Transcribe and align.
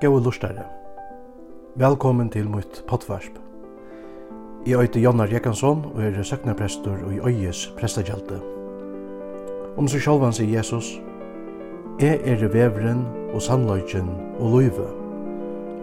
Gåe 0.00 0.20
lustare. 0.22 0.62
Velkommen 1.74 2.28
til 2.30 2.46
mitt 2.46 2.84
pottvarsp. 2.86 3.34
Jeg 4.66 4.78
heter 4.78 5.00
Jannar 5.02 5.26
Jekansson 5.26 5.80
og 5.90 6.02
er 6.02 6.22
søknaprestor 6.22 7.00
i 7.10 7.16
øyes 7.26 7.64
prestagjelte. 7.80 8.36
Om 9.74 9.88
seg 9.90 10.04
sjálvan 10.04 10.36
sier 10.36 10.52
Jesus, 10.54 11.00
Jeg 11.98 12.20
er 12.22 12.44
vevren 12.52 13.00
og 13.34 13.42
sannløyken 13.42 14.06
og 14.38 14.52
løyve. 14.52 14.86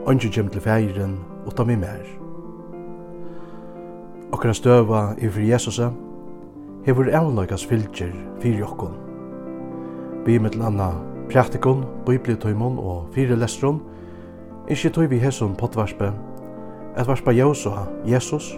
Ønske 0.08 0.30
kjem 0.32 0.48
til 0.48 0.64
feiren 0.64 1.18
og 1.46 1.58
ta 1.58 1.66
meg 1.68 1.82
mer. 1.82 2.06
Okkara 4.32 4.54
støva 4.56 5.02
i 5.20 5.28
fri 5.28 5.50
Jesus, 5.50 5.82
hever 6.86 7.12
avløykas 7.12 7.68
fylgjer 7.68 8.16
fyrir 8.40 8.64
jokkon. 8.64 8.96
Vi 10.26 10.40
mittel 10.40 10.64
anna 10.64 10.94
praktikon, 11.28 11.84
bibliotøymon 12.06 12.80
og 12.80 13.12
fire 13.12 13.36
lestron, 13.36 13.82
Ikki 14.66 14.90
tøy 14.90 15.06
við 15.12 15.28
hesum 15.28 15.56
potvarpi. 15.56 16.12
et 16.98 17.08
varpa 17.08 17.32
Jósa, 17.32 17.88
Jesus, 18.06 18.56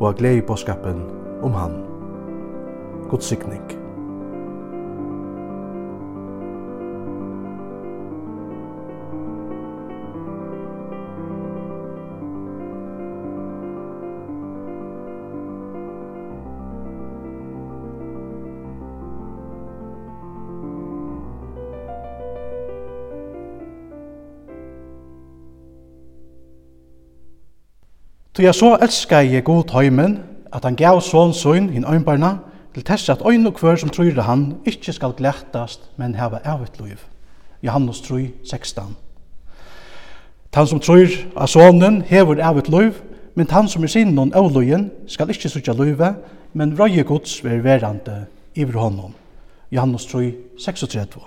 og 0.00 0.08
a 0.08 0.12
glei 0.12 0.42
boskapen 0.42 1.00
um 1.42 1.52
hann. 1.52 1.80
Guds 3.08 3.26
sikning. 3.26 3.83
Tu 28.34 28.42
jeg 28.42 28.54
så 28.54 28.76
elskar 28.82 29.20
jeg 29.20 29.44
god 29.44 29.70
heimen, 29.70 30.18
at 30.52 30.64
han 30.64 30.76
gav 30.76 31.00
sån 31.00 31.32
søgn 31.32 31.68
hinn 31.70 31.84
øynbarna, 31.86 32.38
til 32.74 32.82
tess 32.82 33.08
at 33.08 33.22
øyn 33.22 33.46
og 33.46 33.54
kvør 33.54 33.76
som 33.76 33.90
tror 33.94 34.22
han, 34.22 34.56
ikkje 34.66 34.92
skal 34.92 35.12
glættast, 35.14 35.80
men 35.96 36.14
heva 36.14 36.40
evigt 36.42 36.80
liv. 36.80 36.98
Johannes 37.62 38.00
3, 38.00 38.30
16. 38.50 38.96
Tan 40.52 40.66
som 40.66 40.80
tror 40.80 41.10
av 41.36 41.46
sonen 41.46 42.02
hever 42.02 42.42
evigt 42.50 42.68
liv, 42.68 42.98
men 43.34 43.46
tan 43.46 43.68
som 43.68 43.82
er 43.82 43.90
sinnen 43.90 44.32
av 44.34 44.50
løyen 44.50 44.88
skal 45.06 45.30
ikkje 45.30 45.50
sutja 45.50 45.74
livet, 45.74 46.18
men 46.52 46.74
røye 46.78 47.04
gods 47.06 47.38
ver 47.44 47.62
verande 47.62 48.24
iver 48.54 48.78
honom. 48.78 49.14
Johannes 49.70 50.06
3, 50.10 50.32
36. 50.58 51.22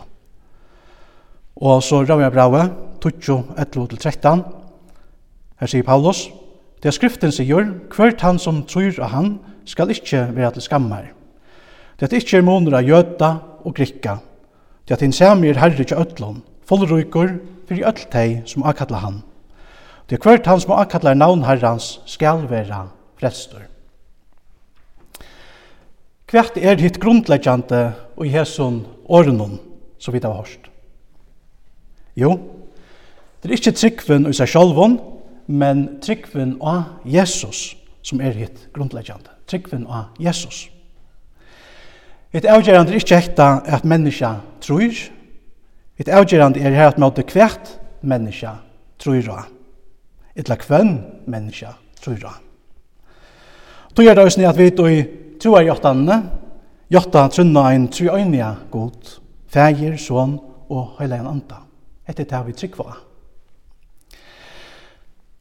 Og 1.56 1.84
så 1.84 2.04
røy 2.04 2.22
jeg 2.22 2.32
brave, 2.32 2.70
12, 3.02 3.56
11-13. 3.58 4.44
Her 5.60 5.72
sier 5.72 5.84
Paulus, 5.84 6.28
Det 6.84 6.94
skriften 6.94 7.34
sier, 7.34 7.72
hvert 7.94 8.22
han 8.22 8.38
som 8.40 8.62
tror 8.70 9.00
av 9.02 9.14
han, 9.16 9.30
skal 9.68 9.92
ikkje 9.92 10.30
være 10.36 10.54
til 10.58 10.68
skammar. 10.68 11.10
Det 11.98 12.08
er 12.08 12.20
ikkje 12.22 12.44
måneder 12.46 12.78
av 12.80 12.88
jøda 12.88 13.30
og 13.66 13.74
grikka. 13.76 14.20
Det 14.86 14.94
er 14.94 15.00
at 15.00 15.08
insami 15.08 15.50
er 15.50 15.60
herre 15.60 15.84
til 15.84 15.98
ødlån, 15.98 16.44
fullrøyker 16.70 17.34
fyrir 17.68 17.88
öll 17.90 18.04
tei 18.12 18.42
som 18.46 18.64
akkalla 18.64 19.02
han. 19.02 19.24
Det 20.08 20.16
er 20.20 20.24
hvert 20.24 20.46
han 20.48 20.62
som 20.62 20.78
akkalla 20.78 21.16
navn 21.18 21.44
herrans 21.44 21.98
skal 22.06 22.46
vera 22.48 22.86
frelstur. 23.20 23.66
Hvert 26.28 26.58
er 26.60 26.80
hitt 26.80 27.00
grundleggjande 27.00 27.82
og 28.16 28.26
i 28.28 28.32
hesson 28.32 28.82
årenon, 29.08 29.58
så 30.00 30.12
vidt 30.12 30.26
av 30.28 30.38
hørst. 30.38 30.70
Jo, 32.18 32.38
det 33.42 33.50
er 33.50 33.58
ikkje 33.58 33.76
tryggven 33.78 34.28
og 34.30 34.36
seg 34.36 34.52
sjolvon, 34.52 34.98
men 35.48 36.00
tryggvin 36.04 36.58
av 36.62 36.84
Jesus 37.04 37.76
som 38.04 38.22
er 38.22 38.36
hitt 38.36 38.68
grundleggjande. 38.76 39.32
Tryggvin 39.48 39.88
av 39.88 40.16
Jesus. 40.20 40.68
Et 42.36 42.46
avgjerande 42.46 42.92
er 42.92 43.00
ikkje 43.00 43.18
ekta 43.18 43.48
at 43.66 43.86
menneska 43.88 44.36
trur. 44.62 44.96
Et 45.98 46.10
avgjerande 46.12 46.62
er 46.62 46.76
her 46.76 46.92
at 46.92 47.00
måte 47.02 47.26
kvært 47.28 47.78
menneska 48.04 48.58
trur 49.02 49.32
av. 49.32 49.48
Etla 50.38 50.60
kvenn 50.60 51.00
menneska 51.26 51.74
trur 52.04 52.28
av. 52.28 52.44
Då 53.96 54.04
er 54.06 54.14
det 54.14 54.28
òsni 54.28 54.46
at 54.46 54.58
vi 54.60 54.68
i 54.70 55.06
troa 55.42 55.64
jottanene, 55.66 56.20
jotta 56.90 57.28
trunna 57.34 57.64
ein 57.72 57.88
trøynia 57.88 58.56
god, 58.72 59.18
fægir, 59.50 59.98
son 59.98 60.38
og 60.70 61.00
heilegan 61.00 61.28
anda. 61.28 61.64
Etter 62.08 62.24
det 62.24 62.38
har 62.38 62.46
vi 62.46 62.54
tryggva 62.54 62.92
av. 62.92 63.07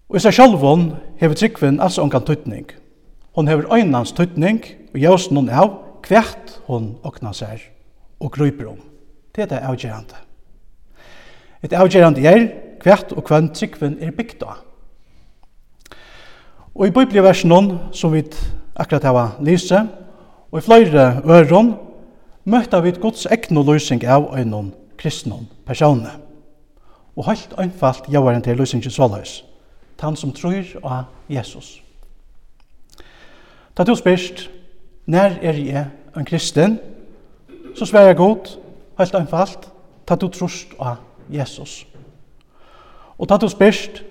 Og 0.07 0.19
i 0.19 0.23
seg 0.23 0.37
sjálfun 0.37 0.91
hefur 1.19 1.39
tryggvinn 1.39 1.81
altså 1.83 2.05
ongan 2.05 2.25
tøytning. 2.27 2.69
Hon 3.35 3.49
hefur 3.51 3.73
øynans 3.75 4.13
tøytning 4.15 4.63
og 4.95 5.01
jævsen 5.01 5.37
hon 5.37 5.51
av 5.51 5.73
hvert 6.07 6.61
hon 6.69 6.93
okna 7.03 7.33
seg 7.35 7.65
og 8.23 8.31
grøyper 8.33 8.71
om. 8.71 8.79
Det 9.35 9.45
er 9.45 9.51
det 9.51 9.65
avgjerande. 9.67 10.21
Et 11.63 11.73
avgjerande 11.75 12.23
er 12.23 12.47
hvert 12.85 13.11
og 13.13 13.27
hvem 13.27 13.51
tryggvinn 13.51 13.99
er 14.01 14.15
bygd 14.15 14.47
av. 14.47 14.63
Og 16.77 16.87
i 16.87 16.95
bibliversen 16.95 17.53
som 17.93 18.13
vi 18.13 18.23
akkurat 18.77 19.05
hava 19.09 19.27
lyse, 19.41 19.81
og 20.53 20.59
i 20.59 20.63
flere 20.63 21.23
øron, 21.25 21.75
møtta 22.45 22.81
vi 22.81 22.93
Guds 23.01 23.27
egnu 23.27 23.65
løsing 23.65 24.05
av 24.05 24.29
øynon 24.39 24.73
kristnon 24.99 25.49
personer. 25.67 26.21
Og 27.17 27.27
helt 27.27 27.55
einfalt 27.59 28.07
gjør 28.13 28.33
han 28.33 28.43
til 28.43 28.57
løsingen 28.57 28.91
såleis 28.91 29.43
han 30.01 30.17
som 30.17 30.33
tror 30.33 30.65
av 30.83 31.05
Jesus. 31.29 31.83
Ta 33.77 33.85
du 33.85 33.95
spørst, 33.95 34.51
når 35.07 35.39
er 35.43 35.53
jeg 35.53 35.87
en 36.17 36.25
kristen, 36.25 36.79
så 37.77 37.87
svær 37.87 38.07
jeg 38.07 38.17
godt, 38.17 38.59
helt 38.99 39.15
anfalt, 39.15 39.69
ta 40.07 40.15
du 40.15 40.29
trost 40.29 40.75
av 40.81 40.97
Jesus. 41.33 41.87
Og 43.19 43.29
ta 43.29 43.37
du 43.37 43.49
spørst, 43.49 44.03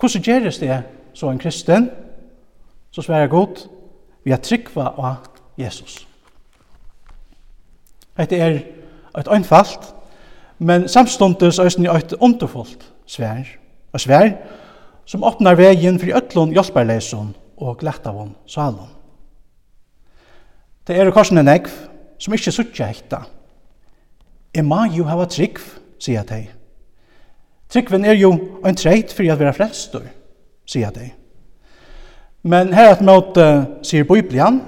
hvordan 0.00 0.22
gjøres 0.22 0.58
det 0.58 0.82
så 1.14 1.30
en 1.30 1.38
kristen, 1.38 1.90
så 2.90 3.02
svær 3.02 3.18
jeg 3.18 3.30
godt, 3.30 3.68
vi 4.24 4.32
er 4.32 4.36
tryggva 4.36 4.92
av 4.98 5.14
Jesus. 5.58 6.06
Hette 8.18 8.36
er 8.36 8.60
et 9.18 9.28
anfalt, 9.30 9.94
men 10.58 10.88
samståndes 10.88 11.58
er 11.58 11.68
det 11.68 11.96
et 11.96 12.14
underfullt 12.20 12.92
svær, 13.06 13.46
og 13.92 14.00
svær, 14.00 14.30
som 15.08 15.24
åpnar 15.24 15.56
vegin 15.56 15.96
fyrir 16.00 16.18
öllun 16.20 16.52
hjelparleisun 16.52 17.32
og 17.56 17.78
glettavun 17.80 18.34
salun. 18.46 18.90
Det 20.86 20.96
er 20.96 21.10
korsene 21.12 21.42
negv 21.44 21.72
som 22.20 22.34
ikkje 22.36 22.52
suttja 22.52 22.88
hekta. 22.90 23.22
E 24.52 24.62
ma 24.62 24.86
jo 24.92 25.06
hava 25.08 25.24
trygg, 25.28 25.60
sier 26.00 26.24
tei. 26.28 26.48
Tryggven 27.68 28.04
er 28.04 28.16
jo 28.16 28.32
ein 28.64 28.76
treit 28.76 29.12
fyrir 29.12 29.34
at 29.34 29.40
vera 29.40 29.52
frestur, 29.56 30.06
sier 30.68 30.92
tei. 30.92 31.10
Men 32.42 32.72
her 32.72 32.94
at 32.94 33.04
møte, 33.04 33.44
sier 33.84 34.08
Biblian, 34.08 34.62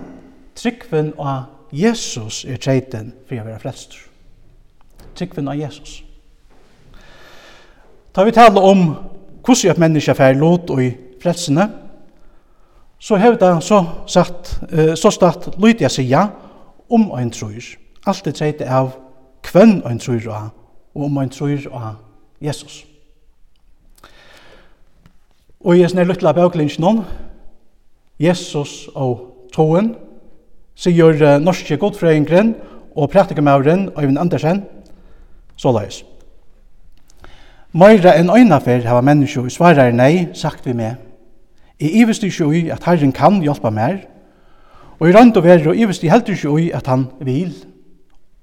tryggven 0.57 1.15
av 1.19 1.49
Jesus 1.73 2.45
er 2.45 2.61
treiten 2.61 3.13
fyrir 3.29 3.45
at 3.45 3.49
vera 3.53 3.63
frestur. 3.63 4.05
Tryggven 5.17 5.49
av 5.49 5.57
Jesus. 5.61 6.01
Ta 8.13 8.25
vi 8.25 8.35
tala 8.35 8.61
om 8.61 8.89
hvordan 9.51 9.97
er 9.97 10.11
at 10.11 10.17
fer 10.17 10.35
lot 10.39 10.71
og 10.71 10.83
i 10.85 10.91
frelsene, 11.23 11.71
så 12.99 13.17
hevda 13.17 13.61
så 13.61 13.85
sagt, 14.07 14.61
så 14.95 15.11
stått 15.11 15.55
lydja 15.59 15.89
jeg 15.89 15.91
sida 15.91 16.27
om 16.91 17.11
ein 17.17 17.31
trur. 17.31 17.65
Alt 18.07 18.25
det 18.25 18.35
treit 18.37 18.61
av 18.63 18.93
kvenn 19.43 19.81
ein 19.89 19.99
trur 19.99 20.29
av, 20.31 20.51
og 20.95 21.05
om 21.05 21.19
ein 21.19 21.33
trur 21.33 21.67
av 21.73 21.97
Jesus. 22.41 22.85
Og 25.61 25.77
i 25.77 25.85
sånne 25.89 26.07
lytla 26.09 26.33
bøklinjen 26.37 26.85
om 26.85 27.03
Jesus 28.21 28.89
og 28.95 29.49
troen, 29.53 29.95
sier 30.77 31.41
norske 31.41 31.77
godfrøyngren 31.77 32.55
og 32.97 33.11
praktikermauren 33.13 33.91
Øyvind 33.97 34.19
Andersen, 34.19 34.65
så 35.57 35.73
løys. 35.73 36.05
Meira 37.73 38.17
enn 38.19 38.33
øynafer 38.35 38.83
hava 38.83 39.03
menneskjo 39.07 39.45
og 39.47 39.53
svarar 39.55 39.93
nei, 39.95 40.29
sagt 40.35 40.67
vi 40.67 40.75
meg. 40.75 40.97
I 41.79 42.03
ivist 42.03 42.25
ikkje 42.27 42.47
ui 42.47 42.63
at 42.73 42.85
Herren 42.85 43.13
kan 43.15 43.39
hjelpa 43.45 43.71
mer, 43.71 44.01
og 44.99 45.09
i 45.09 45.13
rand 45.15 45.37
og 45.39 45.45
veru 45.47 45.73
ivist 45.73 46.03
jeg 46.05 46.13
heldur 46.13 46.35
ikkje 46.35 46.51
ui 46.51 46.71
at 46.75 46.91
han 46.91 47.07
vil, 47.25 47.55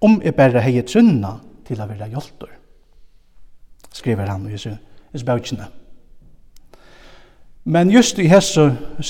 om 0.02 0.22
jeg 0.24 0.36
berre 0.38 0.64
hei 0.64 0.80
trunna 0.88 1.36
til 1.68 1.82
a 1.82 1.90
vera 1.90 2.08
hjeltur, 2.08 2.54
skriver 3.94 4.32
han 4.32 4.48
i 4.48 4.56
Jesu 4.56 4.72
bøkene. 5.26 5.68
Men 7.68 7.92
just 7.92 8.20
i 8.20 8.30
hese, 8.32 8.70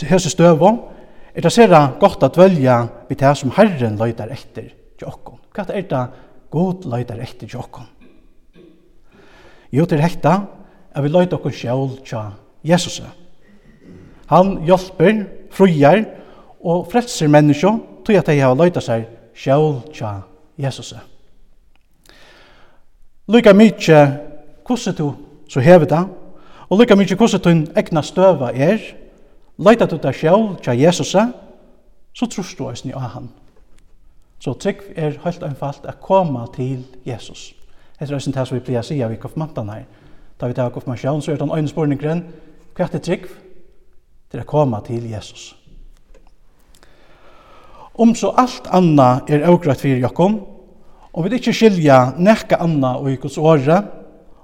hese 0.10 0.30
støvo, 0.34 0.72
er 1.36 1.46
det 1.46 1.52
sera 1.54 1.92
godt 2.00 2.24
at 2.25 2.38
velja 2.40 2.80
vi 3.10 3.16
det 3.16 3.36
som 3.38 3.52
Herren 3.54 4.00
løytar 4.00 4.31
etter 4.34 4.72
til 4.98 5.08
okkon. 5.08 5.38
Hva 5.54 5.68
er 5.70 5.86
det 5.86 6.06
God 6.50 6.88
løytar 6.90 7.22
etter 7.22 7.46
til 7.46 7.60
okkon? 7.62 7.86
Jo, 9.77 9.85
til 9.85 10.01
hekta, 10.01 10.39
at 10.91 11.03
vi 11.03 11.09
løyde 11.13 11.38
okkur 11.38 11.53
sjål 11.53 11.91
tja 12.06 12.24
Jesus. 12.65 12.97
Han 14.31 14.56
hjelper, 14.65 15.27
frujar 15.53 16.01
og 16.65 16.88
frelser 16.91 17.29
menneskje 17.29 17.75
til 18.06 18.18
at 18.18 18.25
de 18.25 18.39
har 18.39 18.57
løyta 18.57 18.81
seg 18.81 19.06
sjål 19.38 19.83
tja 19.94 20.15
Jesus. 20.57 20.95
Lykka 23.29 23.53
mykje 23.53 24.00
hvordan 24.65 24.95
du 24.97 25.12
så 25.47 25.62
hever 25.62 25.85
det, 25.85 26.01
og 26.69 26.79
lykka 26.79 26.97
mykje 26.97 27.19
hvordan 27.19 27.44
du 27.45 27.77
egna 27.77 28.01
støva 28.01 28.50
er, 28.56 28.81
løyta 29.62 29.85
du 29.85 30.00
deg 30.01 30.18
sjål 30.18 30.56
tja 30.63 30.74
Jesus, 30.74 31.13
så 31.13 32.25
trus 32.25 32.56
du 32.57 32.65
oss 32.65 32.81
eisni 32.81 32.95
av 32.97 33.13
han. 33.13 33.29
Så 34.41 34.57
trygg 34.57 34.81
er 34.95 35.21
helt 35.21 35.45
einfalt 35.45 35.85
å 35.85 35.94
komme 36.01 36.47
til 36.57 36.81
Jesus. 37.06 37.51
Det 38.00 38.10
er 38.10 38.16
også 38.16 38.32
det 38.32 38.48
som 38.48 38.58
vi 38.58 38.64
pleier 38.64 38.84
å 38.84 38.86
si 38.86 39.00
av 39.02 39.14
i 39.14 39.18
konfirmantene 39.18 39.74
her. 39.74 39.86
Da 40.38 40.48
vi 40.50 40.54
tar 40.54 40.70
konfirmasjon, 40.74 41.22
så 41.22 41.34
er 41.34 41.40
det 41.40 41.48
en 41.48 41.56
øyne 41.58 41.72
spørningen, 41.72 42.26
hva 42.78 42.86
er 42.86 42.92
det 42.94 43.02
trygg? 43.08 43.26
Til 44.28 44.42
å 44.44 44.46
komme 44.46 44.82
til 44.86 45.08
Jesus. 45.10 45.56
Om 47.98 48.12
så 48.14 48.34
alt 48.38 48.68
anna 48.76 49.24
er 49.26 49.48
avgrøtt 49.50 49.82
for 49.82 50.04
Jakob, 50.04 50.36
og 51.14 51.26
vi 51.26 51.40
ikke 51.40 51.56
skilja 51.56 52.12
nekka 52.22 52.60
anna 52.62 52.98
og 53.00 53.10
i 53.10 53.16
Guds 53.18 53.40
åre, 53.42 53.80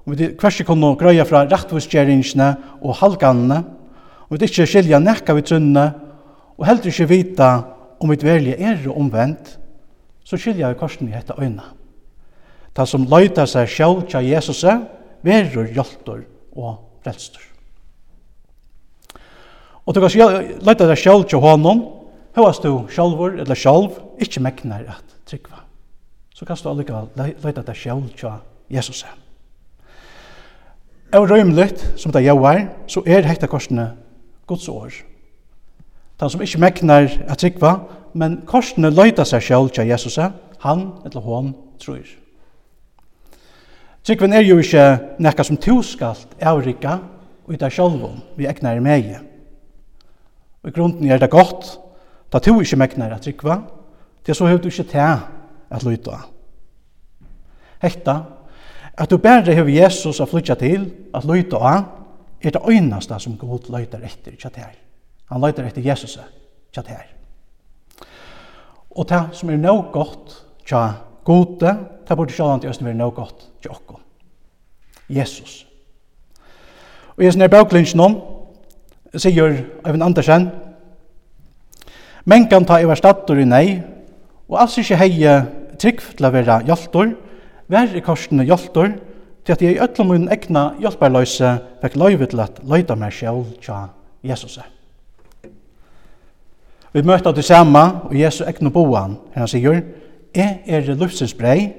og 0.02 0.16
vi 0.16 0.32
kvers 0.34 0.58
ikke 0.58 0.72
kunne 0.72 0.96
grøya 0.98 1.22
fra 1.28 1.44
rettvuskjæringene 1.46 2.48
og 2.80 2.98
halganene, 2.98 3.60
og 4.26 4.34
vi 4.34 4.48
ikke 4.48 4.66
skilja 4.66 4.98
nekka 4.98 5.36
vi 5.38 5.46
trunne, 5.46 5.86
og 6.58 6.66
heller 6.66 6.90
ikke 6.90 7.06
vita 7.12 7.52
om 8.00 8.10
vi 8.10 8.18
dverlige 8.18 8.58
er 8.58 8.90
omvendt, 8.90 9.54
så 10.24 10.40
skilja 10.40 10.72
vi 10.72 10.80
korsen 10.80 11.12
i 11.12 11.14
hette 11.14 11.38
øynene. 11.38 11.83
Ta 12.74 12.86
som 12.86 13.06
løyta 13.06 13.46
seg 13.46 13.68
sjálv 13.70 14.06
tja 14.10 14.22
Jesus 14.24 14.64
verur 15.24 15.68
hjáltur 15.70 16.24
og 16.54 16.78
frelstur. 17.04 17.42
Og 19.84 19.94
du 19.94 20.00
kan 20.00 20.14
løyta 20.64 20.88
seg 20.90 21.02
sjálv 21.04 21.26
tja 21.28 21.40
honom, 21.42 21.84
høyast 22.34 22.64
du 22.64 22.86
sjálvur 22.90 23.36
eller 23.42 23.58
sjálv, 23.58 23.98
ikkje 24.18 24.42
meknar 24.42 24.86
at 24.96 25.18
tryggva. 25.28 25.62
Så 26.34 26.46
kan 26.48 26.58
du 26.58 26.70
allika 26.70 27.04
løyta 27.14 27.62
seg 27.68 27.82
sjálv 27.82 28.08
tja 28.18 28.38
Jesus. 28.72 29.04
Og 31.14 31.30
røymligt, 31.30 31.84
som 32.00 32.10
det 32.12 32.24
jauar, 32.24 32.64
så 32.90 33.04
er 33.06 33.28
hekta 33.28 33.46
korsene 33.46 33.92
Guds 34.50 34.66
år. 34.68 34.96
Den 36.20 36.30
som 36.30 36.42
ikkje 36.42 36.62
meknar 36.62 37.06
at 37.28 37.38
tryggva, 37.38 37.76
men 38.18 38.40
korsene 38.48 38.90
løyta 38.90 39.22
seg 39.28 39.44
sjálv 39.46 39.70
tja 39.74 39.86
Jesus, 39.86 40.18
han 40.64 40.84
eller 41.04 41.22
hon 41.22 41.54
tror. 41.78 42.23
Trygven 44.04 44.32
er 44.36 44.44
jo 44.44 44.58
ikke 44.60 44.84
nekka 45.24 45.44
som 45.48 45.56
tu 45.56 45.78
skalt 45.82 46.34
avrika 46.44 46.98
og 47.44 47.54
i 47.54 47.60
deg 47.60 47.72
vi 48.36 48.46
egnar 48.46 48.76
i 48.76 48.80
megi. 48.84 49.14
Og 50.62 50.68
i 50.68 50.72
grunden 50.72 51.10
er 51.10 51.18
det 51.18 51.30
godt, 51.30 51.78
da 52.32 52.38
tu 52.38 52.60
ikke 52.60 52.76
megnar 52.76 53.14
at 53.14 53.22
trygva, 53.22 53.62
til 54.24 54.34
så 54.34 54.46
høy 54.46 54.58
du 54.58 54.68
ikke 54.68 54.84
til 54.88 55.20
at 55.70 55.84
lyta. 55.84 56.18
Hekta, 57.82 58.16
at 58.96 59.10
du 59.10 59.18
bare 59.18 59.54
høy 59.54 59.72
Jesus 59.72 60.20
a 60.20 60.24
flytja 60.24 60.54
til, 60.54 60.90
at 61.14 61.24
lyta 61.24 61.56
av, 61.56 61.84
er 62.42 62.50
det 62.50 62.62
øynasta 62.68 63.18
som 63.18 63.38
god 63.38 63.70
løyter 63.72 64.04
etter 64.04 64.36
tjatt 64.36 64.56
her. 64.56 64.74
Han 65.32 65.40
løyter 65.40 65.64
etter 65.64 65.84
Jesus 65.84 66.18
tjatt 66.72 66.88
her. 66.88 67.06
Og 68.90 69.08
det 69.08 69.22
som 69.32 69.50
er 69.50 69.56
no 69.56 69.80
godt 69.92 70.44
tja 70.66 70.92
gode, 71.24 71.76
det 72.08 72.16
burde 72.16 72.32
sjålan 72.32 72.60
til 72.60 72.70
Østen 72.70 72.86
være 72.86 73.00
no 73.00 73.08
godt 73.10 73.48
til 73.64 73.72
okko. 73.72 73.98
Jesus. 75.08 75.64
Og 77.16 77.24
i 77.24 77.30
sinne 77.32 77.48
bauklinjen 77.48 78.00
om, 78.04 78.18
sier 79.16 79.56
Øyvind 79.86 80.04
Andersen, 80.04 80.50
Menkan 82.24 82.64
ta 82.64 82.78
iver 82.80 82.96
stattor 82.96 83.36
i 83.36 83.44
nei, 83.44 83.82
og 84.48 84.60
altså 84.62 84.80
ikke 84.80 84.96
heie 84.96 85.32
trygg 85.80 86.00
til 86.16 86.24
å 86.24 86.30
være 86.32 86.62
hjaltor, 86.64 87.10
vær 87.68 87.92
i 87.92 88.00
korsene 88.04 88.46
hjaltor, 88.48 88.94
til 89.44 89.52
at 89.52 89.62
jeg 89.62 89.76
i 89.76 89.82
øtlom 89.84 90.14
min 90.14 90.30
egna 90.32 90.70
hjelperløse 90.80 91.50
fikk 91.82 91.98
løyve 92.00 92.28
til 92.32 92.40
at 92.40 92.62
løyta 92.64 92.96
meg 92.96 93.12
sjål 93.12 93.44
tja 93.60 93.82
Jesus. 94.24 94.56
Vi 96.94 97.02
møter 97.04 97.36
det 97.36 97.44
samme, 97.44 97.82
og 98.08 98.16
Jesus 98.16 98.46
egna 98.48 98.72
boan, 98.72 99.18
her 99.34 99.44
han 99.44 99.50
sier, 99.50 99.82
Jeg 100.34 100.62
er 100.66 100.94
luftsens 100.96 101.34
brei, 101.34 101.74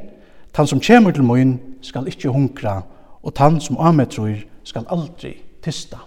Tann 0.55 0.67
som 0.67 0.79
kjemur 0.79 1.11
til 1.11 1.23
moin 1.27 1.57
skal 1.83 2.07
ikkje 2.07 2.31
hunkra, 2.31 2.81
og 3.23 3.33
tann 3.35 3.59
som 3.59 3.75
ametrur 3.79 4.37
skal 4.63 4.85
aldri 4.89 5.33
tista. 5.63 5.97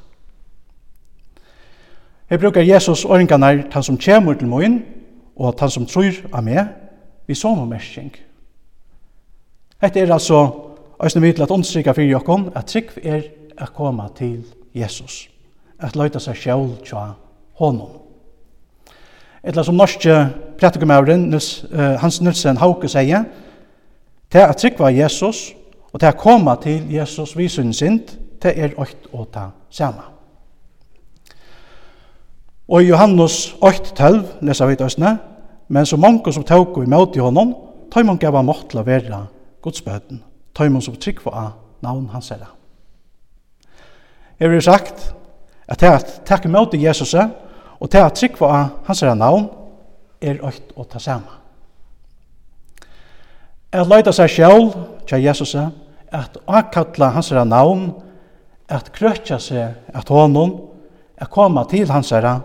Her 2.30 2.38
brukar 2.38 2.64
Jesus 2.64 3.04
åringanar 3.04 3.66
tan 3.70 3.82
som 3.82 3.98
kjemur 3.98 4.34
til 4.34 4.48
moin, 4.48 4.78
og 5.36 5.56
tann 5.58 5.70
som 5.70 5.86
trur 5.86 6.16
av 6.32 6.44
meg, 6.44 6.64
vi 7.26 7.34
som 7.34 7.60
mersing. 7.68 8.14
Hette 9.82 10.00
er 10.00 10.12
altså 10.12 10.46
æsne 11.04 11.20
vi 11.22 11.32
til 11.32 11.42
at 11.42 11.50
ondstrykka 11.50 11.92
fyrir 11.92 12.10
jokkon, 12.10 12.48
at 12.56 12.66
trygg 12.72 12.96
er 13.04 13.28
å 13.60 13.68
koma 13.74 14.08
til 14.16 14.46
Jesus, 14.74 15.28
at 15.78 15.96
løyta 15.96 16.18
seg 16.18 16.36
sjål 16.36 16.70
tja 16.86 17.04
honom. 17.60 18.00
Etla 19.44 19.62
som 19.62 19.76
norske 19.76 20.16
prætikumæren 20.58 21.30
Hans 22.00 22.20
Nilsen 22.20 22.56
Hauke 22.56 22.88
sier, 22.88 23.28
Det 24.32 24.44
at 24.44 24.56
trykva 24.56 24.90
Jesus, 24.92 25.54
og 25.92 26.00
det 26.00 26.06
at 26.06 26.19
koma 26.20 26.54
til 26.62 26.92
Jesus 26.92 27.36
vi 27.36 27.48
sin 27.48 27.72
sind, 27.72 28.08
det 28.42 28.52
er 28.58 28.76
åkt 28.78 29.08
å 29.12 29.25
ta 29.32 29.48
samme. 29.70 30.04
Og 32.69 32.82
i 32.82 32.90
Johannes 32.90 33.54
8.12 33.64 34.44
lesa 34.44 34.66
vi 34.69 34.76
døsne, 34.76 35.16
men 35.69 35.86
så 35.86 35.96
mange 35.96 36.32
som 36.32 36.44
tåk 36.44 36.76
i 36.82 36.88
møte 36.88 37.16
i 37.16 37.25
honom, 37.25 37.54
tøymon 37.92 38.20
gav 38.20 38.36
mått 38.44 38.69
til 38.70 38.82
å 38.82 38.84
være 38.84 39.22
godsbøten, 39.64 40.20
tøymon 40.54 40.84
som 40.84 40.96
trykva 40.96 41.32
av 41.32 41.50
navn 41.81 42.08
hans 42.12 42.28
herre. 42.28 42.52
Jeg 44.38 44.50
vil 44.50 44.62
sagt 44.62 45.14
at 45.69 45.81
det 45.81 45.88
at 45.88 46.12
takk 46.28 46.46
møte 46.46 46.78
Jesus 46.78 47.14
og 47.14 47.91
det 47.93 48.05
at 48.05 48.20
trykva 48.20 48.53
av 48.53 48.69
hans 48.86 49.00
herre 49.00 49.17
navn 49.17 49.48
er 50.20 50.44
økt 50.44 50.76
å 50.76 50.84
ta 50.84 51.00
samme. 51.00 51.47
At 53.72 53.89
leita 53.89 54.15
seg 54.17 54.31
sjálv, 54.32 54.72
tja 55.05 55.19
Jesus, 55.20 55.53
at 55.55 56.37
akkalla 56.46 57.10
hans 57.13 57.29
herra 57.32 57.44
navn, 57.44 57.91
at 58.69 58.89
krøtja 58.93 59.37
seg 59.41 59.93
at 59.93 60.08
honom, 60.08 60.55
at 61.19 61.29
koma 61.32 61.67
til 61.69 61.91
hans 61.93 62.15
herra, 62.15 62.39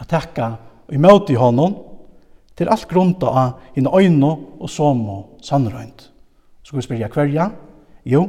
at 0.00 0.10
takka 0.10 0.54
og 0.88 0.94
imøte 0.94 1.34
i 1.34 1.38
honom, 1.38 1.76
til 2.54 2.70
alt 2.70 2.88
grunda 2.90 3.30
av 3.30 3.70
hinn 3.74 3.86
øyne 3.90 4.30
og 4.60 4.70
somo 4.70 5.38
sannrøynd. 5.42 6.10
Så 6.62 6.70
kan 6.70 6.78
vi 6.78 6.86
spyrja 6.86 7.08
hverja? 7.10 7.48
Jo, 8.06 8.28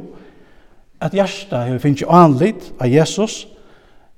at 1.00 1.14
hjersta 1.14 1.66
hefur 1.66 1.82
finnst 1.82 2.02
jo 2.02 2.10
anlit 2.10 2.72
av 2.80 2.90
Jesus, 2.90 3.44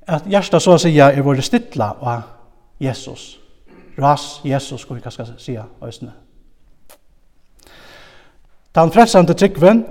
at 0.08 0.28
hjersta 0.28 0.60
så 0.60 0.76
å 0.76 0.80
sija 0.80 1.10
er 1.12 1.24
våre 1.24 1.44
stilla 1.44 1.94
av 2.00 2.22
Jesus. 2.80 3.36
Ras 3.98 4.38
Jesus, 4.44 4.80
skulle 4.80 5.00
vi 5.00 5.08
kanskje 5.08 5.32
sija, 5.40 5.66
òsne. 5.80 6.27
Den 8.78 8.92
frelsande 8.94 9.34
tryggven 9.34 9.84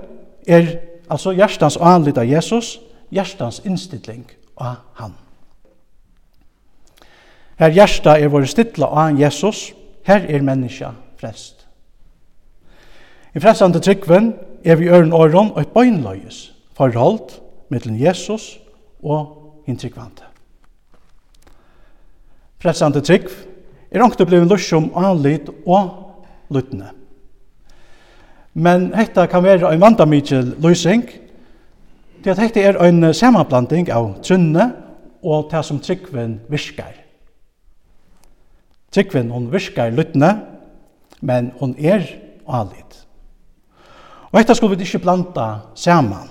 er 0.48 0.68
altså 1.12 1.34
hjertans 1.36 1.76
anlitt 1.76 2.16
av 2.18 2.24
Jesus, 2.24 2.78
hjertans 3.12 3.60
innstilling 3.68 4.24
av 4.56 4.78
han. 4.96 5.12
Her 7.60 7.74
hjerta 7.74 8.16
er 8.16 8.32
vår 8.32 8.46
stilla 8.48 8.88
av 8.88 9.20
Jesus, 9.20 9.72
her 10.08 10.24
er 10.24 10.44
menneska 10.46 10.94
frelst. 11.20 11.66
I 13.36 13.42
frelsande 13.44 13.82
tryggven 13.84 14.32
er 14.64 14.80
vi 14.80 14.88
øren 14.88 15.12
åren 15.12 15.52
og 15.52 15.60
et 15.60 15.74
bøgnløyes 15.74 16.38
forhold 16.78 17.36
mellom 17.68 17.98
Jesus 18.00 18.54
og 19.02 19.66
inntryggvante. 19.68 20.24
Frelsande 22.58 23.04
tryggv 23.04 23.36
er 23.90 24.02
ångte 24.02 24.24
blevet 24.26 24.48
lusjom 24.48 24.88
anlit 24.96 25.50
og 25.66 25.92
lyttne. 26.50 26.97
Men 28.58 28.90
hetta 28.94 29.26
kan 29.30 29.44
være 29.44 29.70
en 29.70 29.80
mandamikil 29.80 30.54
løsning, 30.62 31.04
til 32.22 32.30
at 32.32 32.40
hetta 32.42 32.62
er 32.66 32.78
en 32.82 33.12
samanblanding 33.14 33.90
av 33.94 34.16
trunne 34.26 34.64
og 35.22 35.50
det 35.52 35.60
som 35.66 35.78
tryggven 35.82 36.40
virkar. 36.50 36.96
Tryggven 38.90 39.30
hon 39.30 39.46
virkar 39.52 39.92
lyttne, 39.94 40.32
men 41.20 41.52
hon 41.60 41.76
er 41.78 42.02
alit. 42.48 42.96
Og 44.32 44.40
hetta 44.40 44.56
skulle 44.56 44.76
vi 44.76 44.88
ikke 44.88 45.04
blanda 45.04 45.46
saman. 45.78 46.26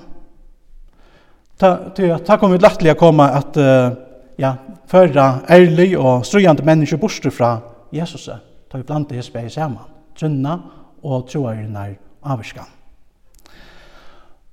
Ta, 1.58 1.72
ta, 1.96 2.18
ta 2.26 2.38
kom 2.38 2.52
vi 2.52 2.60
lattelig 2.60 2.92
å 2.94 3.00
komme 3.00 3.30
at 3.34 3.56
uh, 3.58 3.94
ja, 4.38 4.52
føra 4.92 5.46
ærlig 5.50 5.94
og 5.98 6.26
strøyande 6.28 6.66
mennesker 6.68 7.00
bortstå 7.02 7.32
fra 7.34 7.54
Jesus, 7.96 8.28
ta 8.28 8.82
vi 8.82 8.86
blanda 8.86 9.16
hespe 9.16 9.46
saman, 9.50 9.88
trunna 10.20 10.60
og 11.08 11.26
troarinnar 11.32 11.96
avskan. 12.28 12.68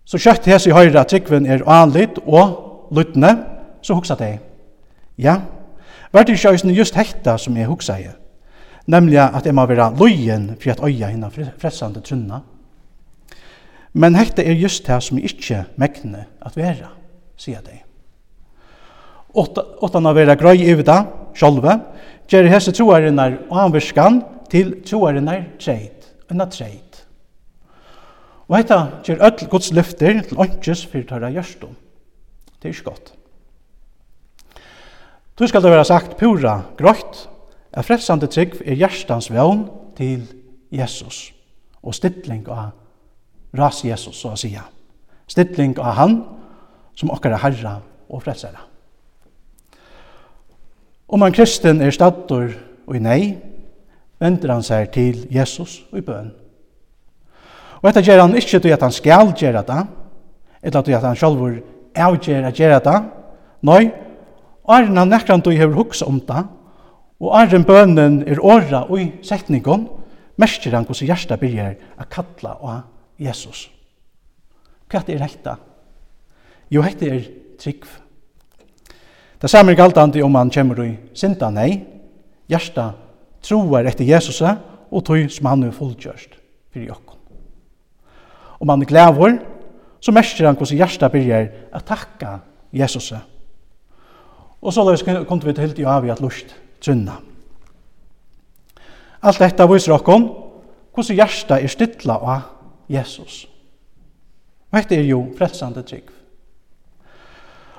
Så 0.04 0.20
kjøtt 0.20 0.46
hese 0.48 0.70
i 0.70 0.76
høyre 0.76 1.04
tryggven 1.08 1.46
er 1.48 1.64
anlitt 1.70 2.20
og 2.24 2.90
lyttne, 2.94 3.32
så 3.82 3.96
hoksa 3.96 4.16
dei. 4.20 4.36
Ja, 5.20 5.40
vært 6.12 6.32
i 6.32 6.36
sjøysen 6.38 6.72
just 6.74 6.96
hekta 6.98 7.38
som 7.40 7.56
jeg 7.56 7.70
hoksa 7.70 7.96
i, 8.00 8.10
nemlig 8.90 9.20
at 9.24 9.46
jeg 9.46 9.56
må 9.56 9.64
være 9.66 9.92
løyen 9.96 10.52
for 10.60 10.74
at 10.74 10.84
øya 10.84 11.10
hinna 11.12 11.30
fressande 11.32 12.02
trunna. 12.04 12.42
Men 13.94 14.18
hekta 14.18 14.42
er 14.42 14.58
just 14.58 14.86
det 14.86 15.00
som 15.06 15.18
jeg 15.18 15.32
ikke 15.32 15.64
mekne 15.80 16.26
at 16.42 16.56
være, 16.58 16.90
sier 17.38 17.62
dei. 17.64 17.80
Åttan 19.34 20.06
å 20.06 20.14
være 20.14 20.36
grøy 20.38 20.62
i 20.62 20.74
vida, 20.78 21.00
sjolve, 21.34 21.78
gjør 22.30 22.50
hese 22.52 22.74
troarinnar 22.74 23.40
og 23.48 23.60
anvirskan 23.66 24.20
til 24.50 24.76
troarinnar 24.86 25.48
treit, 25.62 26.12
unna 26.30 26.46
treit. 26.50 26.93
Og 28.48 28.56
hetta 28.58 29.00
ger 29.04 29.22
öll 29.24 29.48
Guds 29.48 29.72
lyfter 29.72 30.20
til 30.22 30.38
ånkjes 30.38 30.84
fyrir 30.86 31.06
tørra 31.08 31.30
gjørstum. 31.32 31.76
Det 32.60 32.68
er 32.68 32.74
ikke 32.74 32.90
godt. 32.90 33.12
Du 35.38 35.46
skal 35.46 35.62
det 35.62 35.70
være 35.70 35.84
sagt 35.84 36.16
pura 36.16 36.62
grøyt, 36.78 37.28
at 37.72 37.84
frelsande 37.84 38.26
trygg 38.26 38.60
er 38.64 38.76
hjertans 38.78 39.30
vevn 39.32 39.64
til 39.96 40.28
Jesus, 40.70 41.32
og 41.82 41.94
stilling 41.94 42.46
av 42.48 42.70
ras 43.58 43.82
Jesus, 43.84 44.20
så 44.20 44.34
å 44.34 44.38
sija. 44.38 44.62
Stilling 45.26 45.74
av 45.78 45.96
han 45.98 46.20
som 46.94 47.10
okkara 47.10 47.40
herra 47.42 47.78
og 48.08 48.22
frelsere. 48.22 48.60
Om 51.08 51.22
en 51.22 51.34
kristen 51.34 51.82
er 51.82 51.94
stator 51.94 52.54
og 52.86 52.96
i 52.96 53.02
nei, 53.02 53.20
venter 54.22 54.52
han 54.52 54.62
seg 54.62 54.92
til 54.94 55.26
Jesus 55.34 55.82
og 55.90 55.98
i 55.98 56.06
bøn. 56.06 56.30
Og 57.84 57.90
dette 57.90 58.00
gjør 58.06 58.22
han 58.22 58.36
ikke 58.40 58.62
til 58.64 58.72
at 58.72 58.80
han 58.80 58.94
skal 58.96 59.34
gjøre 59.36 59.60
det, 59.68 59.82
eller 60.64 60.84
til 60.86 60.96
at 60.96 61.04
han 61.04 61.18
selv 61.20 61.42
vil 61.42 61.58
avgjøre 61.92 62.48
å 62.48 62.56
gjøre 62.56 62.78
det. 62.86 62.94
Nei, 63.68 63.82
Arren 64.64 64.96
han 64.96 65.12
nekker 65.12 65.34
han 65.34 65.44
til 65.44 65.60
å 65.66 65.74
hukse 65.76 66.08
om 66.08 66.22
det, 66.24 66.46
og 67.20 67.36
Arren 67.36 67.66
bønnen 67.68 68.22
er 68.24 68.40
året 68.40 68.88
og 68.88 68.96
i 69.02 69.10
setningen, 69.20 69.84
merker 70.40 70.72
han 70.72 70.88
hvordan 70.88 71.10
hjertet 71.12 71.42
begynner 71.42 71.76
å 72.00 72.08
kalle 72.08 72.56
av 72.56 72.80
Jesus. 73.20 73.68
Hva 74.88 75.04
er 75.04 75.20
dette? 75.20 75.58
Jo, 76.72 76.80
dette 76.88 77.10
er 77.12 77.28
trygg. 77.60 77.84
Det 79.44 79.50
samme 79.52 79.74
er 79.74 79.82
galtande 79.82 80.24
om 80.24 80.40
han 80.40 80.48
kommer 80.48 80.80
i 80.86 80.94
synda, 81.12 81.52
nei, 81.52 81.84
hjertet 82.48 82.96
troer 83.44 83.92
etter 83.92 84.08
Jesus 84.08 84.40
og 84.40 85.04
tog 85.04 85.28
som 85.28 85.52
han 85.52 85.68
er 85.68 85.76
fullgjørst 85.76 86.40
for 86.72 86.80
om 88.60 88.68
han 88.68 88.82
er 88.82 88.90
glæver, 88.90 89.38
så 90.00 90.12
merker 90.12 90.46
han 90.46 90.56
hvordan 90.58 90.78
hjertet 90.78 91.12
begynner 91.12 91.48
å 91.74 91.80
takke 91.84 92.38
Jesus. 92.74 93.12
Og 94.64 94.72
så 94.72 94.84
løs 94.84 95.04
kom 95.04 95.40
vi 95.44 95.54
til 95.56 95.78
i 95.80 95.86
av 95.88 96.04
i 96.06 96.12
at 96.12 96.22
lust 96.24 96.54
trunna. 96.84 97.18
Alt 99.24 99.40
dette 99.40 99.68
viser 99.70 99.94
okkom 99.96 100.26
hvordan 100.94 101.18
hjertet 101.18 101.56
er 101.56 101.72
stittlet 101.72 102.20
av 102.20 102.50
Jesus. 102.92 103.44
Og 104.70 104.78
dette 104.78 104.98
er 104.98 105.08
jo 105.08 105.22
frelsande 105.38 105.82
trygg. 105.86 106.10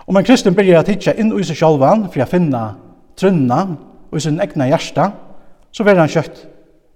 Om 0.05 0.17
en 0.17 0.25
kristen 0.25 0.53
begynner 0.53 0.83
at 0.83 0.89
hitja 0.89 1.15
inn 1.17 1.31
i 1.33 1.45
seg 1.45 1.57
sjálvan 1.57 2.07
for 2.13 2.21
å 2.21 2.29
finna 2.29 2.65
trunna 3.17 3.61
og 4.11 4.17
i 4.17 4.23
sin 4.23 4.41
egna 4.41 4.67
hjertet, 4.69 5.13
så 5.73 5.83
blir 5.83 5.99
han 5.99 6.11
kjøtt, 6.11 6.45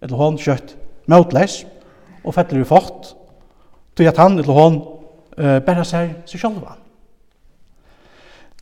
eller 0.06 0.20
hon 0.20 0.38
kjøtt, 0.40 0.76
møtleis, 1.10 1.64
og 2.24 2.36
fettler 2.36 2.64
i 2.64 2.68
fort, 2.68 3.14
tog 4.00 4.08
at 4.08 4.18
han 4.18 4.40
eller 4.40 4.56
hon 4.56 4.80
uh, 5.36 5.60
bæra 5.66 5.84
seg 5.84 6.14
seg 6.30 6.40
sjálfa. 6.40 6.78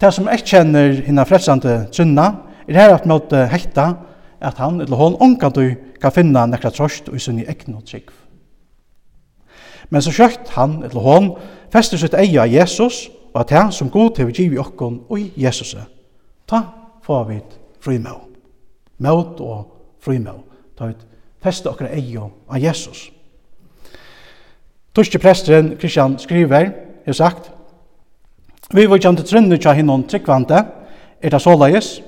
Det 0.02 0.10
som 0.14 0.28
jeg 0.30 0.46
kjenner 0.46 1.02
henne 1.06 1.26
frelsande 1.26 1.78
trunna, 1.94 2.28
er 2.68 2.78
her 2.78 2.94
at 2.96 3.06
måte 3.10 3.46
hekta 3.50 3.92
at 4.42 4.58
han 4.62 4.82
eller 4.82 4.98
hon 4.98 5.18
ongan 5.22 5.54
du 5.54 5.64
kan 6.02 6.14
finna 6.14 6.46
nekra 6.46 6.70
trost 6.74 7.10
og 7.10 7.22
sunni 7.22 7.46
egnu 7.50 7.80
trygg. 7.82 8.12
Men 9.90 10.04
så 10.04 10.12
kjøkt 10.12 10.52
han 10.58 10.82
eller 10.84 11.02
hon 11.02 11.30
fester 11.74 11.98
sitt 11.98 12.18
eia 12.18 12.44
av 12.44 12.52
Jesus 12.52 13.08
og 13.34 13.42
at 13.42 13.54
han 13.56 13.72
som 13.72 13.90
god 13.94 14.18
til 14.18 14.30
å 14.30 14.34
giv 14.34 14.58
okkon 14.62 15.04
og 15.08 15.20
i 15.22 15.32
Jesus. 15.38 15.76
Ta 16.48 16.64
få 17.06 17.24
vi 17.30 17.40
frimå. 17.82 18.16
Og 19.08 19.66
frimå. 20.02 20.34
Ta 20.78 20.90
ut 20.90 21.06
feste 21.42 21.70
okkar 21.70 21.94
eia 21.94 22.26
av 22.26 22.60
Jesus. 22.62 23.08
Torske 24.98 25.20
presteren 25.22 25.76
Kristian 25.78 26.16
skriver, 26.18 26.72
er 27.06 27.14
sagt, 27.14 27.52
Vi 28.74 28.88
var 28.90 28.98
kjent 28.98 29.22
trønne 29.30 29.60
tja 29.62 29.76
hinnon 29.78 30.08
tryggvante, 30.10 30.58
er 31.22 31.30
det 31.30 31.42
såleis, 31.42 32.00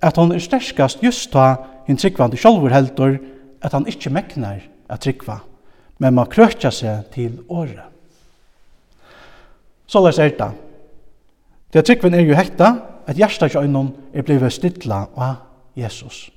at 0.00 0.16
hon 0.16 0.32
er 0.32 0.40
sterskast 0.40 1.02
just 1.04 1.28
ta 1.32 1.58
hinn 1.86 2.00
tryggvante 2.00 2.40
sjolvur 2.40 2.72
heldur, 2.72 3.18
at 3.60 3.76
han 3.76 3.84
ikkje 3.84 4.12
meknar 4.14 4.62
at 4.88 5.04
tryggva, 5.04 5.42
men 6.00 6.16
man 6.16 6.30
krøtja 6.32 6.70
seg 6.72 7.10
til 7.12 7.36
året. 7.52 7.84
Såleis 9.86 10.18
er 10.18 10.32
det. 10.40 10.48
Det 11.72 11.84
tryggven 11.84 12.16
er 12.16 12.24
jo 12.24 12.38
hekta, 12.38 12.72
at 13.06 13.16
hjertet 13.20 13.50
ikke 13.50 13.66
øynon 13.66 13.92
er 14.14 14.24
blivet 14.24 14.56
stidla 14.56 15.04
av 15.16 15.36
Jesus. 15.76 16.30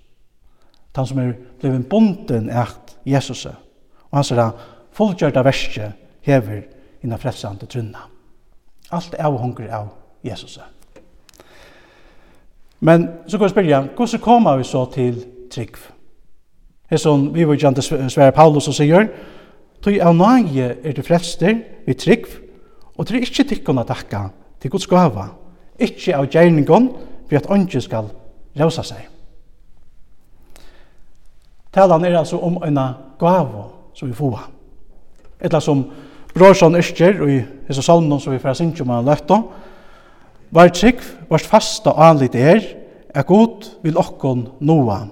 Han 0.96 1.08
som 1.08 1.24
er 1.24 1.34
blivet 1.62 1.88
bunden 1.88 2.52
eit 2.52 2.96
Jesus. 3.08 3.46
Og 3.48 4.20
han 4.20 4.28
sier 4.28 4.44
det 4.44 5.38
av 5.40 5.48
verset 5.48 6.01
hever 6.22 6.62
innan 7.04 7.20
fredsande 7.20 7.66
trunna. 7.66 8.06
Alt 8.92 9.16
er 9.18 9.30
hunker 9.30 9.72
av 9.74 9.90
Jesus. 10.24 10.60
Men 12.80 13.10
så 13.28 13.38
kan 13.38 13.46
vi 13.46 13.50
spyrja, 13.50 13.82
hvordan 13.96 14.20
kommer 14.20 14.58
vi 14.58 14.64
så 14.64 14.86
til 14.86 15.26
trygg? 15.52 15.78
Det 16.90 16.98
er 16.98 17.02
sånn, 17.02 17.30
vi 17.34 17.46
var 17.48 17.56
ikke 17.56 18.10
svære 18.10 18.34
Paulus 18.36 18.68
og 18.68 18.76
sier, 18.76 19.08
Tøy 19.82 19.98
av 19.98 20.14
nage 20.14 20.76
er 20.86 20.94
du 20.94 21.02
frelster, 21.02 21.56
vi 21.88 21.94
trygg, 21.98 22.28
og 22.98 23.08
det 23.08 23.16
er 23.16 23.24
ikke 23.26 23.48
tikkene 23.50 23.82
å 23.82 23.88
takka 23.90 24.28
til 24.62 24.70
Guds 24.70 24.86
gava, 24.86 25.32
ikke 25.82 26.14
av 26.20 26.28
gjerningon, 26.30 26.92
for 27.26 27.40
at 27.40 27.50
ånden 27.50 27.82
skal 27.82 28.12
rausa 28.60 28.84
seg. 28.86 29.08
Talan 31.74 32.06
er 32.06 32.20
altså 32.20 32.38
om 32.44 32.60
en 32.68 32.78
gava 33.18 33.64
som 33.96 34.10
vi 34.12 34.14
får. 34.14 34.44
Etla 35.42 35.62
som 35.64 35.86
brorsan 36.34 36.76
og 36.76 37.30
i 37.30 37.42
hese 37.68 37.84
salmen 37.84 38.20
som 38.20 38.34
vi 38.34 38.40
fyrir 38.40 38.56
sindsjum 38.58 38.90
av 38.90 39.06
løtta, 39.06 39.42
var 40.52 40.72
trygg, 40.76 41.00
vars 41.30 41.48
fasta 41.48 41.94
anlit 41.96 42.36
er, 42.36 42.64
er 43.16 43.28
god 43.28 43.70
vil 43.84 43.98
okkon 43.98 44.48
noa. 44.60 45.06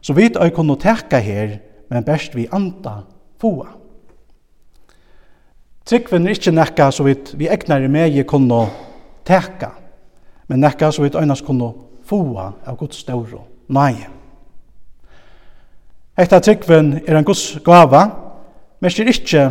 Så 0.00 0.14
vi 0.16 0.30
oi 0.32 0.50
kunne 0.50 0.78
teka 0.80 1.20
her, 1.20 1.58
men 1.90 2.04
best 2.04 2.34
vi 2.36 2.48
anda 2.52 3.02
foa. 3.40 3.68
Tryggven 5.84 6.26
er 6.26 6.36
ikkje 6.36 6.54
nekka 6.54 6.90
så 6.92 7.04
vidt 7.04 7.34
vi 7.36 7.48
egnar 7.50 7.84
med 7.88 8.16
i 8.16 8.24
kunne 8.24 8.66
teka, 9.26 9.72
men 10.48 10.60
nekka 10.60 10.92
så 10.92 11.02
vidt 11.02 11.18
øynas 11.18 11.42
kunne 11.44 11.72
foa 12.06 12.52
av 12.66 12.76
Guds 12.76 13.00
stauro 13.00 13.46
Nei. 13.70 13.94
Hetta 16.18 16.40
tryggven 16.42 16.96
er 17.06 17.16
en 17.16 17.24
Guds 17.24 17.60
gava, 17.64 18.02
men 18.80 18.90
er 18.90 19.12
ikkje 19.12 19.44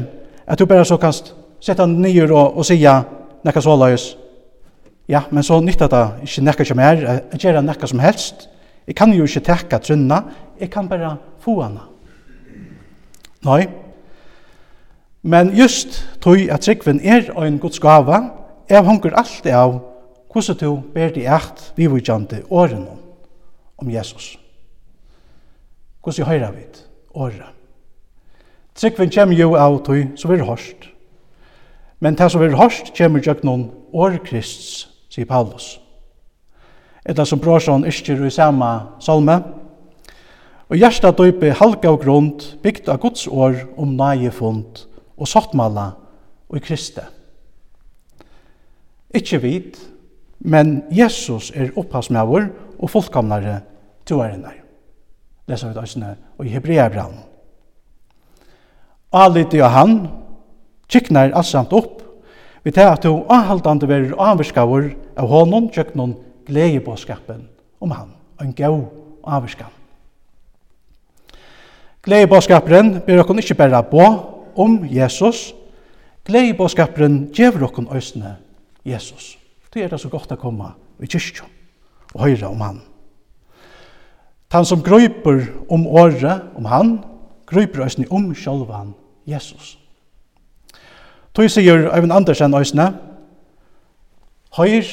At 0.50 0.60
du 0.60 0.66
bare 0.66 0.86
så 0.86 0.98
kan 0.98 1.14
sette 1.14 1.84
han 1.84 2.00
nyer 2.02 2.32
og, 2.34 2.58
og 2.58 2.66
sige 2.66 2.94
nekka 3.46 3.62
så 3.62 3.76
løys. 3.78 4.16
Ja, 5.10 5.22
men 5.32 5.44
så 5.44 5.60
nytta 5.62 5.88
det 5.90 6.06
ikke 6.26 6.46
nekka 6.46 6.66
som 6.66 6.80
er, 6.80 7.02
jeg 7.32 7.40
gjør 7.42 7.62
nekka 7.62 7.88
som 7.88 8.00
helst. 8.00 8.50
Jeg 8.88 8.96
kan 8.96 9.14
jo 9.14 9.26
ikke 9.26 9.46
tekka 9.46 9.78
trunna, 9.78 10.24
jeg 10.60 10.70
kan 10.70 10.90
bare 10.90 11.18
få 11.40 11.60
hana. 11.62 11.86
Nei. 13.46 13.68
Men 15.22 15.54
just 15.54 16.02
tog 16.22 16.40
at 16.50 16.62
trikven 16.62 17.02
er 17.04 17.30
en 17.44 17.60
gods 17.60 17.80
gava, 17.80 18.22
jeg 18.70 18.86
hunker 18.86 19.14
alt 19.18 19.46
av 19.46 19.80
hvordan 20.30 20.58
du 20.62 20.82
ber 20.94 21.14
deg 21.14 21.26
eit 21.26 21.64
vivujande 21.78 22.44
åren 22.50 22.86
om 23.78 23.90
Jesus. 23.90 24.38
Hvordan 26.04 26.30
høyra 26.30 26.52
vi 26.54 26.66
året? 27.14 27.59
Tryggvin 28.80 29.12
kjem 29.12 29.34
jo 29.36 29.58
av 29.60 29.82
tog 29.84 30.14
som 30.16 30.32
er 30.32 30.46
hørst. 30.48 30.86
Men 32.00 32.16
det 32.16 32.30
som 32.32 32.44
er 32.46 32.56
hørst 32.56 32.94
kjem 32.96 33.18
i 33.20 33.24
noen 33.44 33.66
år 33.92 34.22
Krists, 34.24 34.88
sier 35.12 35.28
Paulus. 35.28 35.80
Etter 37.04 37.28
som 37.28 37.42
brorsan 37.44 37.84
isker 37.88 38.22
i 38.24 38.32
samme 38.32 38.70
salme, 39.04 39.36
og 40.70 40.78
hjertet 40.78 41.18
døype 41.18 41.52
halka 41.60 41.92
og 41.92 42.04
grund 42.06 42.46
bygd 42.64 42.88
av 42.94 43.02
Guds 43.02 43.28
år 43.28 43.58
om 43.76 43.98
nægefund 43.98 44.86
og 45.18 45.28
sottmala 45.28 45.90
og 46.48 46.60
i 46.60 46.64
Kriste. 46.64 47.04
Ikke 49.12 49.42
vit, 49.42 49.80
men 50.40 50.84
Jesus 50.94 51.50
er 51.52 51.74
opphavsmævur 51.76 52.48
og 52.80 52.92
fullkomnare 52.94 53.60
tuarinnar. 54.06 54.56
Lesa 55.50 55.68
vi 55.68 55.74
det 55.74 55.82
også 55.82 56.16
i 56.46 56.54
Hebreabraun. 56.54 57.18
Allit 59.10 59.54
av 59.58 59.74
han, 59.74 59.96
kiknar 60.88 61.32
allsamt 61.34 61.74
opp, 61.74 62.02
vi 62.64 62.72
tar 62.72 62.92
at 62.94 63.06
du 63.06 63.24
anhaldande 63.32 63.88
verir 63.90 64.18
avvirskavur 64.20 64.92
av 65.18 65.30
honom 65.32 65.70
tjøknon 65.74 66.14
gledebåskapen 66.46 67.48
om 67.82 67.94
han, 67.96 68.12
en 68.42 68.54
gau 68.54 68.84
avvirskan. 69.24 69.72
Gledebåskaperen 72.06 73.00
ber 73.08 73.24
okon 73.24 73.42
ikkje 73.42 73.58
berra 73.58 73.82
på 73.86 74.04
om 74.60 74.78
Jesus, 74.88 75.50
gledebåskaperen 76.28 77.30
djever 77.34 77.66
okon 77.66 77.90
òsne 77.90 78.38
Jesus. 78.86 79.36
Det 79.74 79.84
er 79.84 79.92
det 79.92 80.00
så 80.02 80.10
godt 80.12 80.32
å 80.34 80.40
komme 80.40 80.74
i 81.02 81.10
kyrkjo 81.10 81.48
og 82.14 82.24
høyre 82.26 82.50
om 82.50 82.62
han. 82.62 82.80
Han 84.54 84.66
som 84.66 84.82
grøyper 84.82 85.44
om 85.70 85.86
året 85.88 86.46
om 86.58 86.66
han, 86.66 86.96
gryper 87.50 87.84
eisne 87.84 88.06
om 88.12 88.32
sjálvan 88.36 88.94
Jesus. 89.28 89.78
Tøy 91.34 91.48
sier 91.50 91.90
Øyvind 91.96 92.14
Andersen 92.14 92.54
eisne, 92.58 92.94
Høyr, 94.58 94.86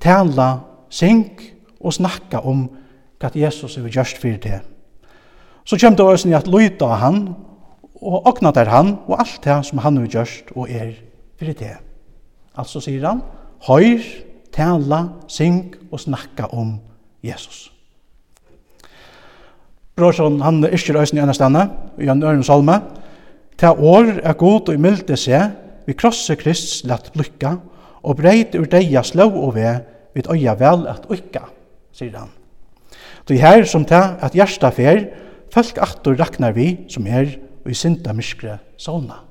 tænla, 0.00 0.48
sink 0.90 1.42
og 1.80 1.92
snakka 1.92 2.38
om 2.46 2.68
hva 3.18 3.30
Jesus 3.34 3.76
er 3.76 3.88
gjørst 3.88 4.20
fyrir 4.22 4.38
det. 4.38 4.60
Så 5.64 5.78
kjem 5.80 5.96
det 5.96 6.06
eisne 6.12 6.36
at 6.36 6.48
lyta 6.50 6.94
han, 7.00 7.34
og 8.02 8.26
okna 8.26 8.52
der 8.54 8.70
han, 8.70 8.96
og 9.06 9.18
alt 9.20 9.40
det 9.44 9.58
som 9.66 9.82
han 9.82 9.98
er 9.98 10.06
gjørst 10.06 10.54
og 10.54 10.70
er 10.70 10.94
fyrir 11.38 11.58
det. 11.58 11.76
Altså 12.56 12.80
sier 12.80 13.06
han, 13.08 13.22
Høyr, 13.66 14.02
tænla, 14.52 15.04
sink 15.28 15.78
og 15.90 16.00
snakka 16.00 16.50
om 16.52 16.78
Jesus. 17.22 17.73
Brorsan, 19.94 20.40
han 20.42 20.64
isker 20.74 20.98
øysen 20.98 21.18
i 21.18 21.22
ene 21.22 21.34
stedene, 21.34 21.68
i 22.02 22.08
en 22.10 22.22
øren 22.22 22.42
salme. 22.42 22.80
Ta 23.58 23.70
år 23.70 24.18
er 24.22 24.34
god 24.38 24.68
og 24.72 24.80
milde 24.80 25.16
seg, 25.16 25.52
vi 25.86 25.94
krosse 25.94 26.34
Krist 26.40 26.86
lett 26.88 27.12
blykka, 27.14 27.56
og 28.02 28.18
breit 28.18 28.56
ur 28.58 28.66
deia 28.66 29.04
slå 29.06 29.28
og 29.30 29.54
ve, 29.54 29.76
vi 30.14 30.24
øya 30.30 30.56
vel 30.58 30.88
at 30.90 31.06
ukka, 31.10 31.46
sier 31.94 32.16
han. 32.18 32.32
Det 33.28 33.38
er 33.38 33.46
her 33.46 33.64
som 33.68 33.86
ta 33.88 34.16
at 34.20 34.34
hjersta 34.34 34.70
fer, 34.74 35.06
folk 35.54 35.78
attor 35.80 36.18
raknar 36.18 36.52
vi 36.56 36.88
som 36.90 37.06
er 37.06 37.38
og 37.64 37.70
i 37.70 37.76
sinta 37.78 38.12
myskre 38.12 38.58
sauna. 38.76 39.22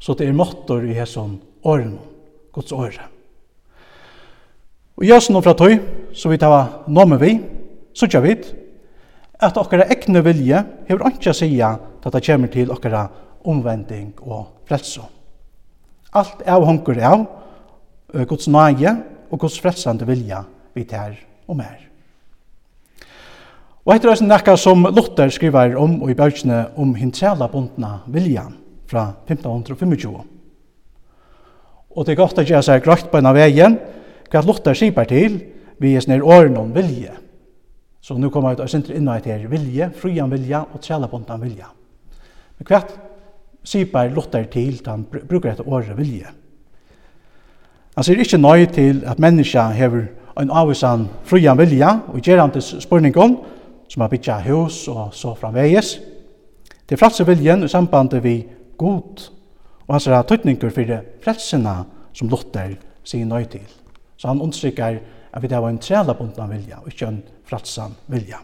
Så 0.00 0.14
det 0.18 0.28
er 0.28 0.36
måttor 0.36 0.82
i 0.86 0.94
hesson 0.96 1.36
åren, 1.64 1.98
Guds 2.52 2.72
åre. 2.72 3.08
Og 4.96 5.04
jøsen 5.06 5.36
og 5.36 5.44
fra 5.44 5.54
tøy, 5.56 5.76
så 6.14 6.30
vi 6.32 6.38
tar 6.40 6.86
nomen 6.88 7.20
vi, 7.20 7.36
så 7.94 8.08
tja 8.08 8.22
vit 8.24 8.48
at 9.42 9.58
okkara 9.58 9.88
egne 9.90 10.22
vilje 10.24 10.62
hevur 10.88 11.08
ikkje 11.10 11.32
å 11.32 11.36
seia 11.36 11.72
da 12.02 12.12
det 12.14 12.22
kemur 12.24 12.50
til 12.52 12.70
okkara 12.72 13.06
omvending 13.48 14.12
og 14.22 14.64
frelso. 14.68 15.04
Alt 16.14 16.44
av 16.46 16.64
hongur 16.68 17.00
av 17.02 17.24
Guds 18.28 18.48
nage 18.52 18.92
og 19.32 19.40
Guds 19.40 19.58
frelsande 19.60 20.06
vilja 20.06 20.44
vi 20.76 20.84
her 20.90 21.16
og 21.48 21.58
mer. 21.58 21.78
Og 23.82 23.96
etter 23.96 24.12
oss 24.12 24.22
nekka 24.22 24.54
som 24.60 24.84
Luther 24.94 25.32
skriver 25.34 25.74
om 25.80 25.96
og 26.04 26.12
i 26.12 26.18
bøkene 26.18 26.68
om 26.78 26.92
hintrela 26.94 27.48
bundna 27.50 27.96
viljan 28.06 28.54
fra 28.86 29.08
1525. 29.26 30.20
Og 31.92 32.06
det 32.06 32.14
er 32.14 32.20
godt 32.20 32.38
at 32.38 32.50
jeg 32.50 32.62
seg 32.64 32.84
grøyt 32.84 33.10
på 33.10 33.18
en 33.18 33.28
av 33.32 33.36
veien 33.36 33.80
hva 34.30 34.44
Luther 34.46 34.78
skriver 34.78 35.08
til 35.10 35.40
vi 35.82 35.96
er 35.96 36.04
snir 36.04 36.22
åren 36.22 36.60
om 36.60 36.70
vilje 36.76 37.16
Så 38.02 38.16
nu 38.18 38.28
kommer 38.34 38.50
jeg 38.50 38.58
til 38.58 38.80
å 38.92 38.96
inna 38.98 39.20
till 39.20 39.32
er 39.32 39.48
vilje, 39.48 39.90
frian 39.94 40.30
vilja 40.30 40.64
och 40.72 40.82
trälabondan 40.82 41.40
vilja. 41.40 41.66
Men 42.58 42.66
kvart 42.66 42.90
sipar 43.64 44.08
Luther 44.10 44.44
til, 44.44 44.80
han 44.86 45.04
brukar 45.04 45.50
dette 45.50 45.62
året 45.62 45.96
vilje. 45.98 46.26
Han 47.94 48.04
sier 48.04 48.18
ikke 48.18 48.40
nøy 48.40 48.66
til 48.72 49.04
at 49.06 49.18
menneska 49.18 49.68
hever 49.70 50.08
en 50.40 50.50
avvisan 50.50 51.06
frian 51.24 51.58
vilja 51.58 52.00
og 52.08 52.20
gjør 52.20 52.40
han 52.40 52.50
til 52.50 52.80
spurningon 52.82 53.36
som 53.88 54.02
har 54.02 54.10
bytja 54.10 54.40
hus 54.48 54.88
og 54.88 55.14
så 55.14 55.34
framveges. 55.38 56.00
Det 56.88 56.98
fratse 56.98 57.26
viljen 57.26 57.62
i 57.64 57.68
sambandet 57.68 58.24
vi 58.24 58.46
god 58.78 59.28
og 59.86 59.94
hans 59.94 60.06
er 60.06 60.22
tøytninger 60.22 60.70
det 60.70 61.00
frelsina 61.22 61.84
som 62.12 62.28
Luther 62.28 62.74
sier 63.04 63.26
nøy 63.26 63.44
til. 63.44 63.68
Så 64.16 64.28
han 64.28 64.40
understrykker 64.40 64.98
at 65.32 65.42
vi 65.42 65.48
har 65.52 65.60
var 65.60 65.68
en 65.68 65.78
trælabondan 65.78 66.50
vilja 66.50 66.80
og 66.82 66.88
ikke 66.88 67.06
en 67.06 67.22
fratsan 67.52 67.94
vilja. 68.08 68.40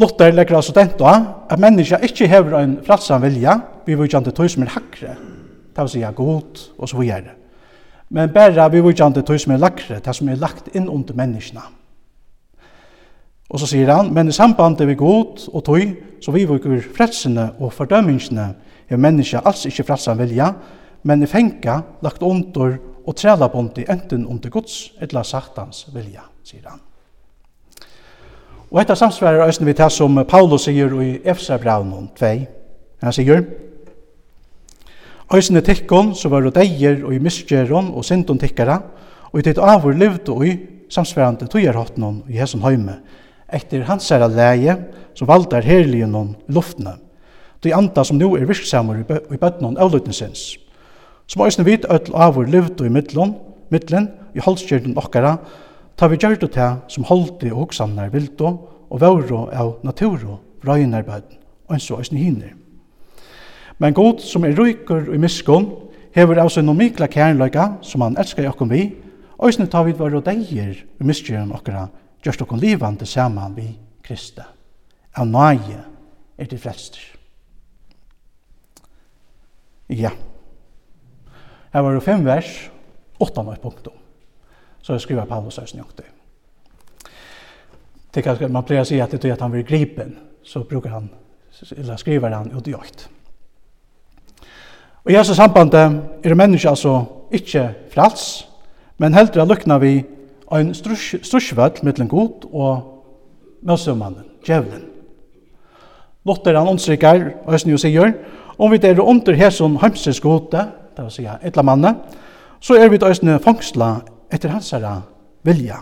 Luther 0.00 0.32
legger 0.32 0.56
altså 0.56 0.72
dent 0.76 1.00
at 1.02 1.58
menneska 1.60 1.98
ikkje 2.04 2.28
hever 2.28 2.60
en 2.60 2.78
fratsan 2.84 3.22
vilja, 3.24 3.58
vi 3.86 3.96
vujkjande 3.98 4.32
tog 4.36 4.48
som 4.50 4.64
er 4.64 4.72
hakre, 4.76 5.16
det 5.70 5.84
vil 5.84 5.92
sige 5.96 6.12
god, 6.16 6.64
og 6.78 6.88
så 6.88 7.00
videre. 7.00 7.36
Men 8.10 8.32
bare 8.32 8.70
vi 8.70 8.80
vujkjande 8.80 9.22
tog 9.22 9.40
som 9.40 9.52
er 9.52 9.60
lakre, 9.60 10.00
det 10.04 10.16
som 10.16 10.28
er 10.28 10.40
lagt 10.40 10.72
inn 10.74 10.88
under 10.88 11.16
menneskene. 11.16 11.62
Og 13.50 13.58
så 13.58 13.66
sier 13.66 13.90
han, 13.90 14.12
men 14.14 14.28
i 14.30 14.34
sambandet 14.34 14.86
vi 14.86 14.94
god 14.94 15.48
og 15.50 15.64
tog, 15.66 15.94
så 16.22 16.32
vi 16.32 16.46
vujker 16.46 16.84
fredsene 16.96 17.48
og 17.58 17.72
fordømmingsene, 17.74 18.46
er 18.90 18.98
menneska 18.98 19.42
alls 19.46 19.64
ikkje 19.66 19.86
fratsan 19.88 20.18
vilja, 20.18 20.52
men 21.02 21.22
i 21.22 21.26
fenga 21.26 21.80
lagt 22.02 22.22
under 22.22 22.76
og 23.06 23.16
trela 23.16 23.48
i 23.76 23.84
enten 23.88 24.26
under 24.26 24.50
Guds 24.50 24.92
eller 25.00 25.22
Satans 25.22 25.88
vilja 25.94 26.22
sier 26.50 26.66
han. 26.68 26.82
Og 28.70 28.78
dette 28.78 28.94
samsvarer 28.98 29.46
øyne 29.46 29.66
vi 29.66 29.74
tar 29.74 29.90
som 29.90 30.20
Paulus 30.28 30.68
sier 30.68 30.92
i 31.02 31.10
Efsa-braun 31.24 32.10
2. 32.18 32.30
Han 33.02 33.14
sier, 33.16 33.42
Øysene 35.30 35.60
tikkon, 35.62 36.14
så 36.14 36.28
var 36.28 36.42
det 36.42 36.56
deier 36.56 37.04
og 37.06 37.14
i 37.14 37.20
miskjeron 37.22 37.92
og 37.94 38.04
sindon 38.04 38.38
tikkara, 38.38 38.80
og 39.30 39.38
i 39.38 39.44
titt 39.46 39.60
avur 39.62 39.94
livd 39.94 40.30
og 40.34 40.42
i 40.42 40.56
samsvarande 40.90 41.46
tøyerhottnon 41.46 42.24
i 42.26 42.40
hesson 42.40 42.64
høyme, 42.64 42.96
etter 43.46 43.84
hans 43.86 44.08
herra 44.10 44.26
leie, 44.26 44.74
som 45.14 45.30
valdar 45.30 45.62
herligenon 45.62 46.32
i 46.48 46.56
luftene, 46.56 46.96
de 47.62 47.74
anda 47.76 48.02
som 48.02 48.18
nu 48.18 48.32
er 48.34 48.48
virksamur 48.48 48.98
i 48.98 49.38
bøtnon 49.38 49.78
avlutnesins. 49.78 50.56
Som 51.30 51.46
øysene 51.46 51.68
vit 51.68 51.86
øtl 51.86 52.16
avur 52.18 52.50
livd 52.50 52.80
og 52.80 52.88
i 52.88 52.94
middlon, 52.98 53.36
middlen, 53.70 54.10
i 54.34 54.42
holskjerden 54.42 54.98
okkara, 54.98 55.36
Ta 56.00 56.06
vi 56.08 56.16
gjør 56.16 56.38
det 56.40 56.54
til 56.54 56.78
som 56.88 57.04
holdt 57.04 57.42
og 57.50 57.58
hoksanar 57.58 58.08
vildo 58.08 58.50
og 58.88 59.02
våro 59.02 59.42
av 59.52 59.74
naturo 59.84 60.38
røynarbeid, 60.64 61.34
og 61.68 61.76
så 61.76 61.98
eisne 62.00 62.16
hinner. 62.16 62.54
Men 63.76 63.92
god 63.92 64.24
som 64.24 64.46
er 64.48 64.56
ryker 64.56 65.10
og 65.12 65.12
i 65.12 65.60
hever 66.16 66.40
av 66.40 66.56
noen 66.64 66.80
mikla 66.80 67.04
kjernløyga 67.04 67.66
som 67.84 68.00
han 68.00 68.16
elskar 68.16 68.48
jokken 68.48 68.72
vi, 68.72 68.86
og 69.36 69.50
eisne 69.50 69.68
ta 69.68 69.84
vi 69.84 69.92
våre 69.92 70.24
deier 70.24 70.72
og 70.72 71.04
miskjøren 71.04 71.52
okkara, 71.52 71.90
gjørst 72.24 72.48
okken 72.48 72.64
livande 72.64 73.04
saman 73.04 73.54
vi 73.60 73.68
Krista. 74.00 74.48
Av 75.12 75.28
nøye 75.28 75.84
er 76.40 76.48
til 76.48 76.58
frelster. 76.58 77.04
Ja. 79.92 80.16
Her 81.74 81.84
var 81.84 81.92
det 81.92 82.06
fem 82.08 82.24
vers, 82.24 82.70
åtta 83.20 83.44
nøy 83.44 83.60
punktum 83.60 83.99
så 84.90 84.98
skriver 84.98 85.24
Paulus 85.24 85.58
här 85.58 85.66
snyggt 85.66 85.96
det. 85.96 86.04
Det 88.14 88.22
kanske 88.22 88.48
man 88.48 88.64
plejer 88.64 88.84
sig 88.84 89.00
at 89.00 89.10
det 89.10 89.24
er 89.24 89.32
att 89.32 89.40
han 89.40 89.50
blir 89.50 89.62
gripen 89.62 90.18
så 90.42 90.60
brukar 90.60 90.90
han 90.90 91.08
eller 91.76 91.96
skriver 91.96 92.30
han 92.30 92.50
ut 92.58 92.68
i 92.68 92.74
åkt. 92.74 93.08
Og 95.04 95.12
i 95.12 95.14
hans 95.14 95.28
samband 95.36 95.74
er 95.74 96.34
menneske 96.34 96.68
altså 96.68 97.04
ikke 97.32 97.70
frals, 97.94 98.48
men 98.98 99.14
heldre 99.14 99.46
lukna 99.48 99.78
vi 99.78 100.04
av 100.50 100.60
en 100.60 100.74
strusjvall 100.74 101.80
mittlen 101.82 102.08
god 102.08 102.46
og 102.52 103.04
møsemannen, 103.62 104.24
djevelen. 104.46 104.86
Lotter 106.26 106.56
han 106.58 106.68
ondstrykker, 106.68 107.22
og 107.44 107.52
høsten 107.52 107.72
jo 107.72 107.80
sier, 107.80 108.12
om 108.58 108.72
vi 108.72 108.80
er 108.82 109.00
under 109.00 109.36
hæsson 109.36 109.78
heimsins 109.80 110.20
gode, 110.20 110.66
det 110.96 111.04
vil 111.04 111.14
si 111.14 111.24
etla 111.24 111.64
manne, 111.64 111.94
så 112.60 112.76
er 112.76 112.90
vi 112.92 113.00
høsten 113.00 113.38
fangsla 113.40 114.00
etter 114.32 114.52
hansara 114.52 115.00
vilja. 115.46 115.80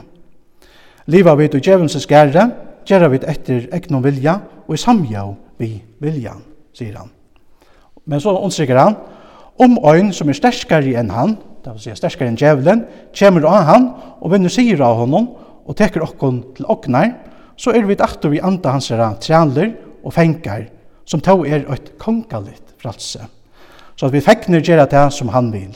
Liva 1.09 1.35
vid 1.39 1.55
og 1.57 1.65
djevelsens 1.65 2.05
skære, 2.05 2.49
gjerra 2.89 3.11
vid 3.13 3.25
etter 3.29 3.69
egnom 3.75 4.03
vilja 4.05 4.39
og 4.67 4.75
i 4.77 4.81
samjau 4.81 5.35
vi 5.61 5.71
viljan, 6.03 6.43
sier 6.77 6.99
han. 7.01 7.13
Men 8.09 8.21
så 8.21 8.35
ondsikker 8.37 8.79
han, 8.79 8.97
om 9.59 9.79
øyn 9.91 10.13
som 10.15 10.29
er 10.31 10.39
sterskare 10.39 10.95
enn 11.01 11.11
han, 11.13 11.37
det 11.65 11.75
vil 11.75 11.83
si 11.83 11.97
sterskare 11.99 12.31
enn 12.31 12.39
djevelen, 12.39 12.85
kommer 13.17 13.49
av 13.51 13.65
han 13.69 13.89
og 14.21 14.33
vinner 14.33 14.53
sier 14.53 14.81
av 14.85 15.01
honom 15.03 15.33
og 15.69 15.77
teker 15.77 16.05
okkon 16.07 16.43
til 16.57 16.69
oknar, 16.71 17.13
så 17.59 17.75
er 17.75 17.89
vi 17.89 17.99
aktor 17.99 18.33
vi 18.33 18.41
anda 18.45 18.77
hansara 18.77 19.11
trealer 19.21 19.75
og 20.05 20.15
fengar, 20.15 20.69
som 21.09 21.21
tog 21.25 21.45
er 21.49 21.67
eit 21.73 21.91
kongalit 21.99 22.75
fralse. 22.79 23.27
Så 23.99 24.07
at 24.07 24.15
vi 24.15 24.23
fekner 24.23 24.63
gjerra 24.63 24.87
det 24.87 25.09
som 25.13 25.33
han 25.35 25.51
vil. 25.53 25.75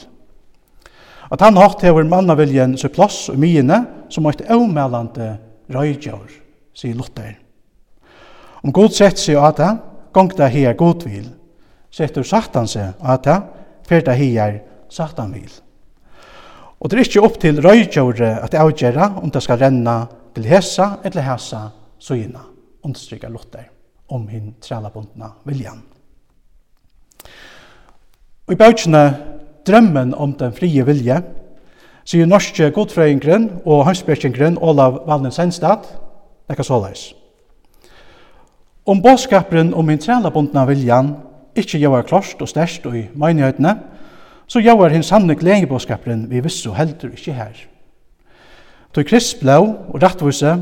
At 1.33 1.41
han 1.41 1.57
hatt 1.57 1.81
hever 1.81 2.05
mannaviljen 2.05 2.75
så 2.77 2.91
plass 2.93 3.25
og 3.31 3.39
myene 3.41 3.79
som 4.13 4.27
eit 4.29 4.43
avmelande 4.53 5.31
røygjør, 5.73 6.29
sier 6.77 6.93
Luther. 6.93 7.33
Om 8.61 8.73
god 8.75 8.93
sett 8.93 9.17
seg 9.17 9.39
at 9.41 9.57
det, 9.57 9.71
gong 10.13 10.29
det 10.37 10.51
her 10.53 10.77
god 10.77 11.07
vil, 11.09 11.25
setter 11.89 12.25
satan 12.27 12.69
seg 12.69 12.93
at 13.01 13.25
det, 13.25 13.39
fer 13.89 14.05
det 14.05 14.17
her 14.19 14.59
satan 14.93 15.33
vil. 15.33 15.49
Og 16.79 16.91
det 16.91 16.99
er 16.99 17.07
ikke 17.07 17.25
opp 17.25 17.41
til 17.41 17.61
røygjøre 17.63 18.35
at 18.43 18.59
avgjøre 18.59 19.09
om 19.23 19.31
det 19.33 19.41
skal 19.41 19.61
renna 19.63 20.03
til 20.35 20.45
hesa 20.51 20.97
eller 21.03 21.25
hesa 21.25 21.65
søgina, 21.97 22.45
understrykker 22.85 23.31
Luther 23.33 23.69
om 24.13 24.27
hinn 24.29 24.53
trælabundna 24.61 25.33
viljan. 25.47 25.81
Og 28.43 28.53
i 28.53 28.59
bøkene 28.59 29.03
drømmen 29.67 30.13
om 30.13 30.33
den 30.33 30.53
frie 30.53 30.85
vilje, 30.85 31.21
sier 32.05 32.27
norske 32.27 32.69
godfrøyngren 32.75 33.49
og 33.65 33.85
hønsbjerkingren 33.87 34.57
Olav 34.61 35.03
Valnes 35.07 35.39
Henstad, 35.39 35.87
så 36.53 36.79
leis. 36.83 37.13
Om 38.85 39.01
bådskaperen 39.01 39.73
om 39.73 39.85
min 39.85 39.99
bundna 40.33 40.65
viljan 40.65 41.15
ikkje 41.55 41.79
gjør 41.79 42.01
klost 42.01 42.41
og 42.41 42.49
størst 42.49 42.85
og 42.85 42.97
i 42.97 43.07
meinighetene, 43.15 43.79
så 44.47 44.59
gjør 44.59 44.91
hins 44.91 45.07
sanne 45.07 45.35
gledebådskaperen 45.35 46.29
vi 46.29 46.41
vissu 46.43 46.73
heldur 46.73 47.09
ikkje 47.09 47.33
her. 47.33 47.55
Toi 48.93 49.03
kristblå 49.03 49.57
og 49.89 50.03
rattvise 50.03 50.57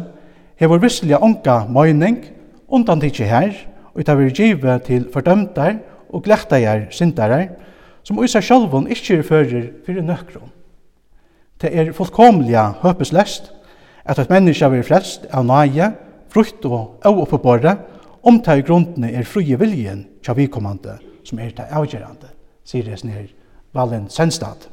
hever 0.55 0.77
visselige 0.77 1.19
onka 1.19 1.65
meining 1.67 2.21
undan 2.69 3.01
ikkje 3.03 3.25
her, 3.25 3.51
og 3.93 4.05
det 4.07 4.17
vil 4.17 4.33
give 4.33 4.79
til 4.85 5.09
fordømtar 5.13 5.75
og 6.13 6.23
glettar 6.23 6.87
syndarar, 6.91 7.47
som 8.03 8.23
Isa 8.23 8.41
sjálvun 8.41 8.89
ikkje 8.91 9.17
er 9.19 9.27
fyrir 9.27 9.67
fyrir 9.85 10.05
nøkron. 10.05 10.51
Det 11.61 11.69
er 11.77 11.93
fullkomliga 11.93 12.71
høpeslest 12.81 13.51
at 14.05 14.19
et 14.19 14.29
menneske 14.29 14.69
vil 14.71 14.83
flest 14.83 15.27
av 15.29 15.45
nage, 15.45 15.91
frukt 16.29 16.65
og 16.65 17.01
avoppeborre, 17.05 17.77
om 18.23 18.39
det 18.41 18.57
i 18.57 18.65
grunnene 18.65 19.11
er 19.13 19.25
frie 19.25 19.57
viljen 19.57 20.05
til 20.23 20.37
vikommande 20.37 20.97
som 21.23 21.39
er 21.39 21.53
det 21.55 21.67
avgjørende, 21.69 22.29
sier 22.65 22.85
det 22.85 22.99
snir 22.99 23.29
Valen 23.73 24.09
Senstad. 24.09 24.67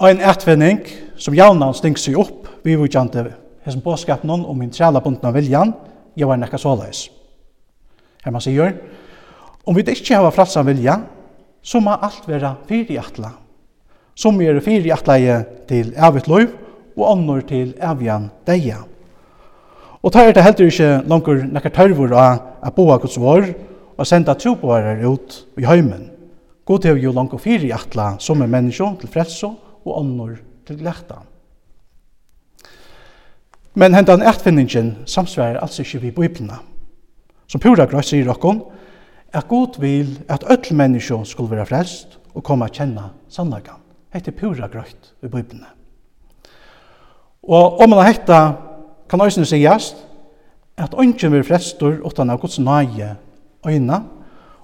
Ein 0.00 0.20
etvinning 0.20 0.82
som 1.16 1.34
jaunan 1.34 1.74
stinks 1.74 2.04
seg 2.06 2.18
opp, 2.20 2.48
vi 2.64 2.76
vujkjante 2.76 3.24
hesen 3.64 3.82
påskapen 3.82 4.30
om 4.30 4.58
min 4.58 4.70
trælabundna 4.70 5.32
viljan, 5.32 5.72
jo 6.16 6.30
er 6.30 6.40
nekka 6.40 6.58
såleis. 6.60 7.08
Her 8.24 8.32
man 8.32 8.44
sier, 8.44 8.74
Om 9.66 9.74
vi 9.74 9.82
ikke 9.82 10.16
har 10.16 10.30
fratsa 10.30 10.62
vilja, 10.62 11.00
så 11.62 11.80
må 11.82 11.96
alt 11.98 12.28
være 12.28 12.54
fyriatla. 12.68 13.32
Som 14.14 14.38
er 14.40 14.60
fyriatla 14.62 15.16
til 15.68 15.90
evigt 15.96 16.28
liv, 16.30 16.52
og 16.96 17.08
annor 17.10 17.42
til 17.44 17.74
evjan 17.82 18.30
deia. 18.46 18.78
Og 20.00 20.12
tar 20.14 20.30
det 20.32 20.44
heldur 20.44 20.70
ikke 20.70 20.90
langer 21.10 21.42
nekkar 21.50 21.74
tørvor 21.74 22.14
av 22.14 22.44
a 22.62 22.70
boa 22.72 22.96
gods 23.02 23.18
vår, 23.20 23.50
og 23.96 24.06
senda 24.06 24.36
troboarar 24.38 25.02
ut 25.04 25.42
i 25.58 25.66
heimen. 25.66 26.10
God 26.66 26.86
hever 26.86 27.02
jo 27.02 27.12
langer 27.16 27.42
fyriatla 27.42 28.14
som 28.22 28.42
er 28.42 28.50
menneskje 28.52 28.92
til 29.02 29.10
frelso 29.10 29.50
og 29.84 29.98
annor 29.98 30.36
til 30.66 30.78
glekta. 30.78 31.20
Men 33.76 33.94
hendan 33.94 34.24
etfinningin 34.24 34.94
samsvarer 35.04 35.60
altså 35.60 35.82
ikke 35.82 36.00
vi 36.06 36.14
bøyblina. 36.16 36.62
Som 37.46 37.60
pura 37.60 37.84
grøy 37.86 38.02
sier 38.02 38.30
okkon, 38.32 38.62
at 39.36 39.48
god 39.48 39.80
vil 39.80 40.24
at 40.28 40.44
öll 40.44 40.74
menneskje 40.74 41.24
skulle 41.24 41.50
være 41.50 41.66
frelst 41.66 42.18
og 42.34 42.44
komme 42.44 42.64
å 42.64 42.72
kjenne 42.72 43.10
sannlagan. 43.28 43.82
Hette 44.12 44.32
pura 44.32 44.68
grøyt 44.72 45.12
i 45.22 45.28
Bibelen. 45.28 45.66
Og 47.42 47.80
om 47.80 47.90
man 47.90 48.06
hetta 48.06 48.40
kan 49.10 49.20
òsne 49.20 49.44
sigast 49.46 49.98
at 50.76 50.94
ønsken 50.98 51.32
vil 51.32 51.44
frelstur 51.44 52.00
utan 52.06 52.30
av 52.30 52.40
Guds 52.40 52.58
nage 52.58 53.14
øyna, 53.66 54.02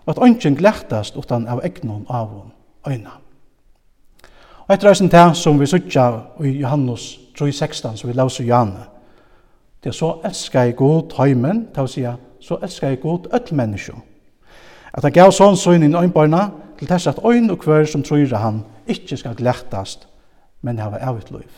og 0.04 0.08
at 0.08 0.22
ønsken 0.24 0.56
glertast 0.56 1.16
utan 1.16 1.46
av 1.48 1.60
egnon 1.64 2.06
av 2.08 2.30
øyna. 2.88 3.18
Og 4.66 4.72
etter 4.74 4.90
òsne 4.90 5.10
til 5.12 5.34
som 5.36 5.60
vi 5.60 5.68
sutja 5.68 6.06
i 6.40 6.56
Johannes 6.62 7.18
3.16, 7.38 7.96
som 7.96 8.08
vi 8.08 8.16
laus 8.16 8.40
i 8.40 8.48
Johanne, 8.48 8.88
det 9.84 9.92
er 9.92 9.98
så 9.98 10.14
elskar 10.24 10.64
jeg 10.64 10.76
god 10.76 11.12
heimen, 11.18 11.66
til 11.74 11.82
å 11.82 11.90
si, 11.90 12.06
så 12.40 12.58
elskar 12.62 12.88
jeg 12.88 13.02
god 13.02 13.28
öll 13.34 13.54
menneskje, 13.58 13.94
At 14.92 15.02
han 15.02 15.12
gav 15.12 15.32
sånn 15.32 15.56
søgn 15.56 15.86
inn 15.86 15.96
øynbarna, 15.96 16.50
til 16.78 16.88
tess 16.88 17.06
at 17.06 17.20
øyn 17.24 17.50
og 17.50 17.60
kvør 17.62 17.86
som 17.88 18.02
tror 18.02 18.36
han 18.36 18.64
ikkje 18.90 19.16
skal 19.20 19.36
glættast, 19.38 20.08
men 20.62 20.78
hava 20.78 20.98
evigt 20.98 21.30
liv. 21.30 21.50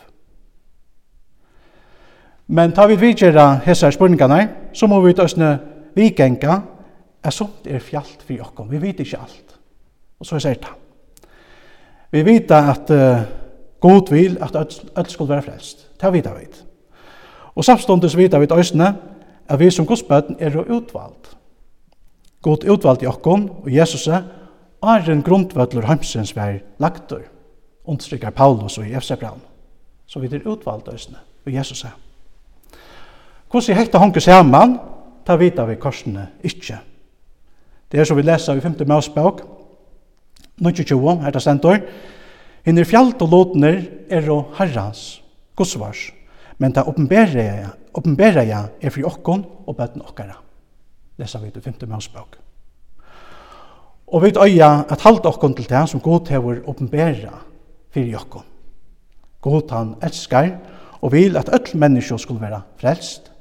Men 2.46 2.72
tar 2.72 2.88
vi 2.88 3.00
vidgjera 3.00 3.54
hessar 3.64 3.90
spurningane, 3.90 4.48
så 4.72 4.86
må 4.86 5.00
vi 5.00 5.14
tøsne 5.16 5.58
vikenga, 5.96 6.60
er 7.24 7.32
sånt 7.32 7.66
er 7.66 7.80
fjallt 7.80 8.20
for 8.26 8.44
okkom, 8.44 8.68
vi 8.70 8.82
vet 8.82 9.00
ikkje 9.00 9.20
alt. 9.20 9.56
Og 10.20 10.26
så 10.26 10.36
er 10.36 10.60
det. 10.60 10.74
Vi 12.12 12.22
vet 12.24 12.50
at 12.50 12.90
uh, 12.90 13.24
god 13.80 14.10
vil 14.12 14.36
at 14.40 14.56
öll 14.96 15.08
skulle 15.08 15.34
være 15.34 15.42
frelst. 15.42 15.88
Det 16.00 16.12
vet 16.12 16.28
vi. 16.38 16.46
Og 17.54 17.64
samståndes 17.64 18.16
vet 18.16 18.40
vi 18.40 18.46
tøsne 18.46 18.94
at 19.48 19.60
vi 19.60 19.70
som 19.70 19.86
godsbøten 19.86 20.36
er 20.38 20.56
utvalgt. 20.56 21.33
God 22.44 22.66
utvalgte 22.68 23.08
okkon 23.08 23.48
og 23.64 23.70
Jesus 23.72 24.06
er 24.08 24.22
en 24.84 25.22
grundvødler 25.24 25.86
heimsens 25.88 26.34
vær 26.36 26.60
lagtur, 26.78 27.22
understrykker 27.84 28.30
Paulus 28.36 28.78
og 28.78 28.86
i 28.86 28.94
Efsebraun. 28.94 29.40
Så 30.06 30.20
vi 30.20 30.28
er 30.28 30.48
utvalgte 30.48 30.92
øsne 30.92 31.20
og 31.46 31.52
Jesus 31.52 31.84
er. 31.84 31.94
Hvordan 33.50 33.76
hekta 33.76 33.98
honke 33.98 34.20
saman, 34.20 34.78
ta 35.24 35.36
vita 35.40 35.64
vi 35.64 35.78
korsene 35.80 36.26
ikkje. 36.44 36.78
Det 37.92 38.00
er 38.00 38.04
som 38.04 38.16
vi 38.16 38.26
leser 38.26 38.58
i 38.58 38.60
5. 38.60 38.82
Mausbøk, 38.86 39.40
1920, 40.60 41.22
her 41.22 41.30
det 41.30 41.42
stendur, 41.42 41.78
Hinner 42.64 42.86
fjallt 42.88 43.20
og 43.20 43.28
lotner 43.28 43.82
er 44.08 44.24
og 44.32 44.54
herrans, 44.56 45.20
godsvars, 45.56 46.06
men 46.58 46.72
ta 46.72 46.86
oppenbera 46.88 47.44
ja, 47.44 47.74
ja 48.48 48.62
er 48.80 48.94
fri 48.94 49.04
okkon 49.04 49.44
og 49.66 49.76
bøtten 49.76 50.00
okkara 50.00 50.38
lesa 51.18 51.38
vi 51.38 51.50
til 51.50 51.62
5. 51.62 51.88
Mosebok. 51.88 52.38
Og 54.06 54.22
vi 54.22 54.32
øya 54.36 54.84
at 54.90 55.00
halda 55.00 55.28
okkon 55.28 55.54
til 55.54 55.68
det 55.68 55.88
som 55.88 56.00
god 56.00 56.28
hever 56.28 56.62
åpenbæra 56.68 57.38
fyrir 57.90 58.18
okkon. 58.18 58.44
God 59.40 59.70
han 59.70 59.94
elskar 60.02 60.50
og 61.00 61.12
vil 61.12 61.36
at 61.36 61.48
öll 61.48 61.76
menneskjå 61.76 62.18
skulle 62.18 62.40
være 62.40 62.62
frelst. 62.76 63.32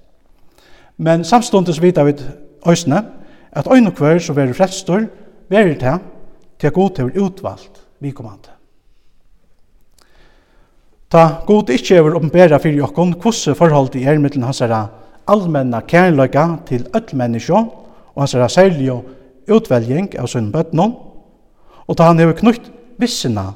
Men 0.97 1.23
samståndes 1.23 1.81
vita 1.81 2.03
vi 2.03 2.13
øysene 2.67 3.05
at 3.51 3.67
øyne 3.71 3.91
hver 3.91 4.19
som 4.19 4.35
være 4.35 4.53
frelstor 4.53 5.05
verir 5.49 5.79
det 5.79 5.99
til 6.59 6.71
god 6.71 6.97
hever 6.97 7.25
utvalgt 7.25 7.81
vi 7.99 8.11
kommande. 8.11 8.49
Ta 11.11 11.43
god 11.45 11.69
ikkje 11.69 11.95
hever 11.95 12.15
åpenbæra 12.15 12.57
fyrir 12.57 12.83
okkon 12.83 13.13
hvordan 13.13 13.55
forholdet 13.55 14.07
er 14.07 14.19
mittlen 14.19 14.43
hans 14.43 14.59
herra 14.59 14.87
allmenna 15.27 15.81
kærleika 15.81 16.47
til 16.67 16.87
öll 16.95 17.15
menneskje, 17.15 17.55
og 18.15 18.21
hans 18.21 18.33
er 18.33 18.47
særlig 18.47 18.91
utveljing 19.49 20.13
av 20.19 20.27
sin 20.27 20.51
bøtnon, 20.51 20.95
og 21.87 21.97
ta 21.97 22.07
han 22.07 22.19
hefur 22.19 22.39
knutt 22.39 22.71
vissina 22.99 23.53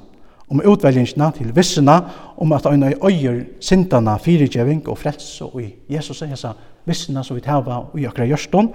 om 0.47 0.61
utveljingina 0.63 1.31
til 1.35 1.51
vissina 1.55 1.97
om 2.37 2.51
at 2.55 2.65
han 2.65 2.83
øyer 2.83 3.43
sintana 3.59 4.17
fyrirgjeving 4.17 4.87
og 4.87 4.97
frelse 4.97 5.45
og 5.45 5.61
i 5.61 5.73
Jesus 5.89 6.21
er 6.21 6.31
hessa 6.31 6.53
vissina 6.87 7.23
som 7.23 7.35
vi 7.35 7.43
tava 7.43 7.81
og 7.91 7.99
i 7.99 8.05
akra 8.07 8.27
gjørston, 8.27 8.69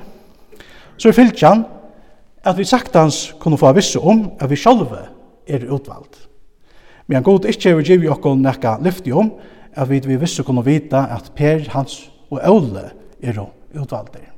så 0.97 1.09
er 1.09 1.17
fylkjan 1.17 1.65
at 2.45 2.59
vi 2.59 2.65
saktans 2.65 3.33
kunne 3.41 3.59
få 3.59 3.73
visse 3.73 4.01
om 4.01 4.31
at 4.41 4.51
vi 4.51 4.57
sjálve 4.57 5.07
er 5.49 5.69
utvalgt. 5.71 6.29
Men 7.07 7.17
han 7.17 7.27
god 7.27 7.49
ikkje 7.49 7.77
vil 7.77 7.87
givi 7.87 8.09
okkur 8.11 8.37
nekka 8.39 8.77
lyfti 8.83 9.13
om 9.13 9.33
at 9.73 9.89
vi 9.89 10.01
vi 10.05 10.17
visse 10.21 10.43
kunne 10.43 10.65
vita 10.65 11.07
at 11.11 11.33
Per, 11.37 11.69
hans 11.71 12.12
og 12.33 12.41
Ole 12.49 12.89
er 13.23 13.39
utvalder. 13.77 14.29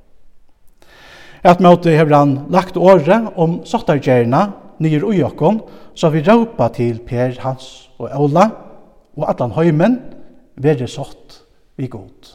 Et 1.44 1.60
måte 1.60 1.92
hever 1.92 2.16
han 2.16 2.36
lagt 2.50 2.76
året 2.76 3.34
om 3.36 3.60
sottargjerna 3.68 4.46
nyer 4.82 5.04
ui 5.04 5.20
okkom, 5.22 5.60
så 5.94 6.10
vi 6.10 6.24
råpa 6.24 6.70
til 6.74 7.02
Per, 7.06 7.36
Hans 7.44 7.90
og 7.98 8.10
Ola 8.16 8.48
og 9.14 9.28
han 9.38 9.52
Høymen 9.54 9.98
være 10.56 10.88
sott 10.88 11.42
vi 11.76 11.86
god. 11.86 12.34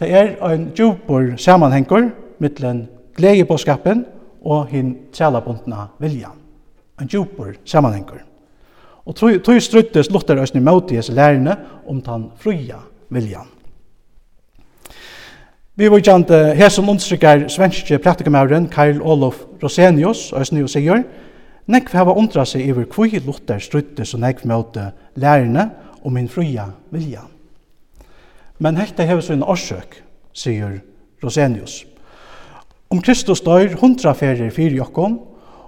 Det 0.00 0.10
er 0.10 0.34
ein 0.42 0.72
djupor 0.74 1.36
samanhengur 1.38 2.08
mittlen 2.42 2.88
gledebåskapen 3.14 4.04
og 4.42 4.66
hin 4.72 4.96
tjalabundna 5.12 5.90
viljan. 6.02 6.34
En 7.00 7.06
djupur 7.06 7.54
samanhengur. 7.64 8.24
Og 9.04 9.14
tog 9.14 9.60
struttes 9.62 10.10
Luther 10.10 10.40
Østni 10.42 10.60
møte 10.60 10.94
i 10.94 10.98
hese 10.98 11.56
om 11.86 12.00
tan 12.02 12.30
fruja 12.36 12.80
viljan. 13.14 13.50
Vi 15.74 15.88
var 15.90 16.02
kjent 16.06 16.30
her 16.30 16.70
som 16.70 16.88
understrykker 16.88 17.48
svenske 17.50 17.98
praktikamauren 17.98 18.68
Karl 18.70 19.00
Olof 19.02 19.40
Rosenius, 19.62 20.28
Østny 20.38 20.62
og 20.62 20.70
sier, 20.70 21.02
nekv 21.66 21.96
hava 21.98 22.14
undra 22.14 22.44
seg 22.46 22.62
iver 22.68 22.86
kvui 22.86 23.18
Luther 23.24 23.58
struttes 23.58 24.14
og 24.14 24.22
nekv 24.22 24.46
møte 24.46 24.92
lærerne 25.18 25.70
og 26.04 26.14
min 26.14 26.28
fruja 26.30 26.68
vilja. 26.94 27.24
Men 28.62 28.78
hekta 28.78 29.02
hever 29.02 29.24
sin 29.24 29.42
orsøk, 29.42 29.98
sier 30.30 30.78
Rosenius. 31.24 31.82
Om 32.90 33.00
Kristus 33.02 33.42
dør 33.42 33.74
hundra 33.80 34.12
ferir 34.14 34.52
fyrir 34.54 34.78
jokkon, 34.78 35.18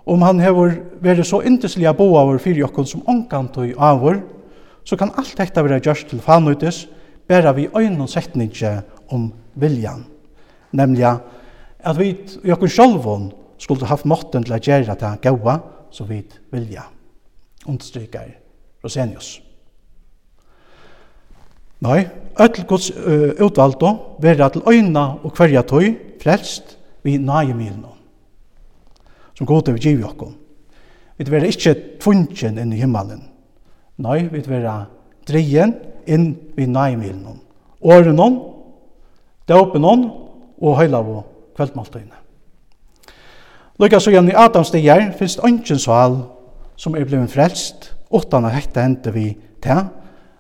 om 0.07 0.23
han 0.23 0.39
hevur 0.39 0.77
vært 1.03 1.27
så 1.27 1.41
indeslige 1.43 1.91
bo 1.99 2.13
av 2.15 2.31
fyrir 2.39 2.63
jokkon 2.63 2.87
som 2.87 3.03
omkant 3.11 3.59
og 3.59 3.73
avur, 3.83 4.21
så 4.87 4.95
kan 4.95 5.11
alt 5.19 5.35
hekta 5.35 5.65
vera 5.67 5.83
gjørst 5.83 6.13
til 6.13 6.23
fanuttis, 6.23 6.85
bæra 7.29 7.53
vi 7.57 7.69
øynum 7.77 8.09
setninge 8.09 8.83
om 9.11 9.33
viljan, 9.55 10.05
nemlig 10.73 11.07
at 11.07 11.99
vi 11.99 12.12
i 12.45 12.53
okken 12.53 12.71
sjolvun 12.71 13.31
skulle 13.59 13.89
haft 13.89 14.07
måtten 14.07 14.45
til 14.45 14.57
å 14.57 14.61
gjøre 14.61 14.97
det 14.99 15.12
gaua 15.25 15.59
så 15.91 16.05
vi 16.05 16.21
vilja, 16.53 16.85
understryker 17.67 18.35
Rosenius. 18.85 19.37
Nei, 21.85 22.07
öll 22.41 22.65
Guds 22.69 22.89
uh, 22.91 23.35
utvaldo 23.45 23.93
vera 24.23 24.49
til 24.53 24.65
øyna 24.65 25.19
og 25.23 25.37
hverja 25.37 25.62
tøy 25.67 25.93
frelst 26.23 26.77
vi 27.05 27.19
nage 27.21 27.55
milno. 27.55 27.93
Som 29.37 29.47
god 29.47 29.69
vi 29.75 29.91
givi 29.91 30.05
okkom. 30.05 30.33
Vi 31.17 31.27
vera 31.31 31.49
ikkje 31.49 31.75
tvungen 32.01 32.59
inn 32.61 32.73
i 32.73 32.81
himmelen. 32.81 33.23
Nei, 34.05 34.25
vi 34.33 34.41
vera 34.49 34.87
dreien 35.29 35.75
inn 36.07 36.35
vi 36.57 36.67
næmilen 36.67 37.25
hon. 37.25 37.41
Åren 37.81 38.19
hon, 38.19 38.39
døpen 39.49 39.85
hon 39.85 40.07
og 40.61 40.79
høylavå 40.79 41.23
kveldmaltøyne. 41.57 42.15
Lukka 43.77 44.01
så 44.01 44.12
igjen 44.12 44.31
i 44.31 44.37
Adams 44.39 44.73
dier 44.73 45.11
finnes 45.19 45.37
ønsken 45.45 45.81
sal 45.81 46.23
som 46.81 46.97
er 46.97 47.05
blevet 47.05 47.33
frelst 47.33 47.91
utan 48.12 48.47
å 48.47 48.53
hekta 48.53 48.85
hendte 48.87 49.12
vi 49.12 49.31
til 49.65 49.83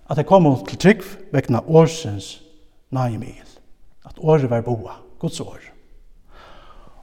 at 0.06 0.16
det 0.16 0.26
kom 0.28 0.46
til 0.68 0.80
trygg 0.80 1.04
vekna 1.34 1.64
årsens 1.66 2.38
næmil. 2.94 3.42
At 4.06 4.18
året 4.18 4.50
var 4.50 4.62
boa, 4.62 5.00
Guds 5.18 5.40
år. 5.40 5.60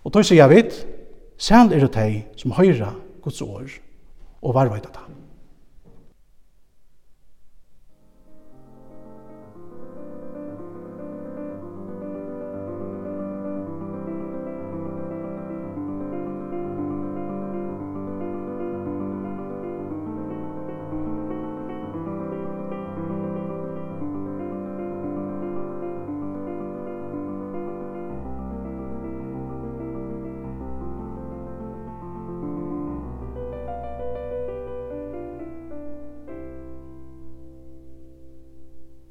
Og 0.03 0.13
tog 0.13 0.25
sier 0.25 0.41
jeg 0.41 0.51
vidt, 0.51 0.77
sel 1.37 1.73
er 1.73 1.83
det 1.83 1.91
teg 1.93 2.39
som 2.39 2.55
høyra 2.55 2.93
Guds 3.23 3.41
år 3.43 3.67
og 4.41 4.55
varvøyda 4.55 4.89
det. 4.89 5.22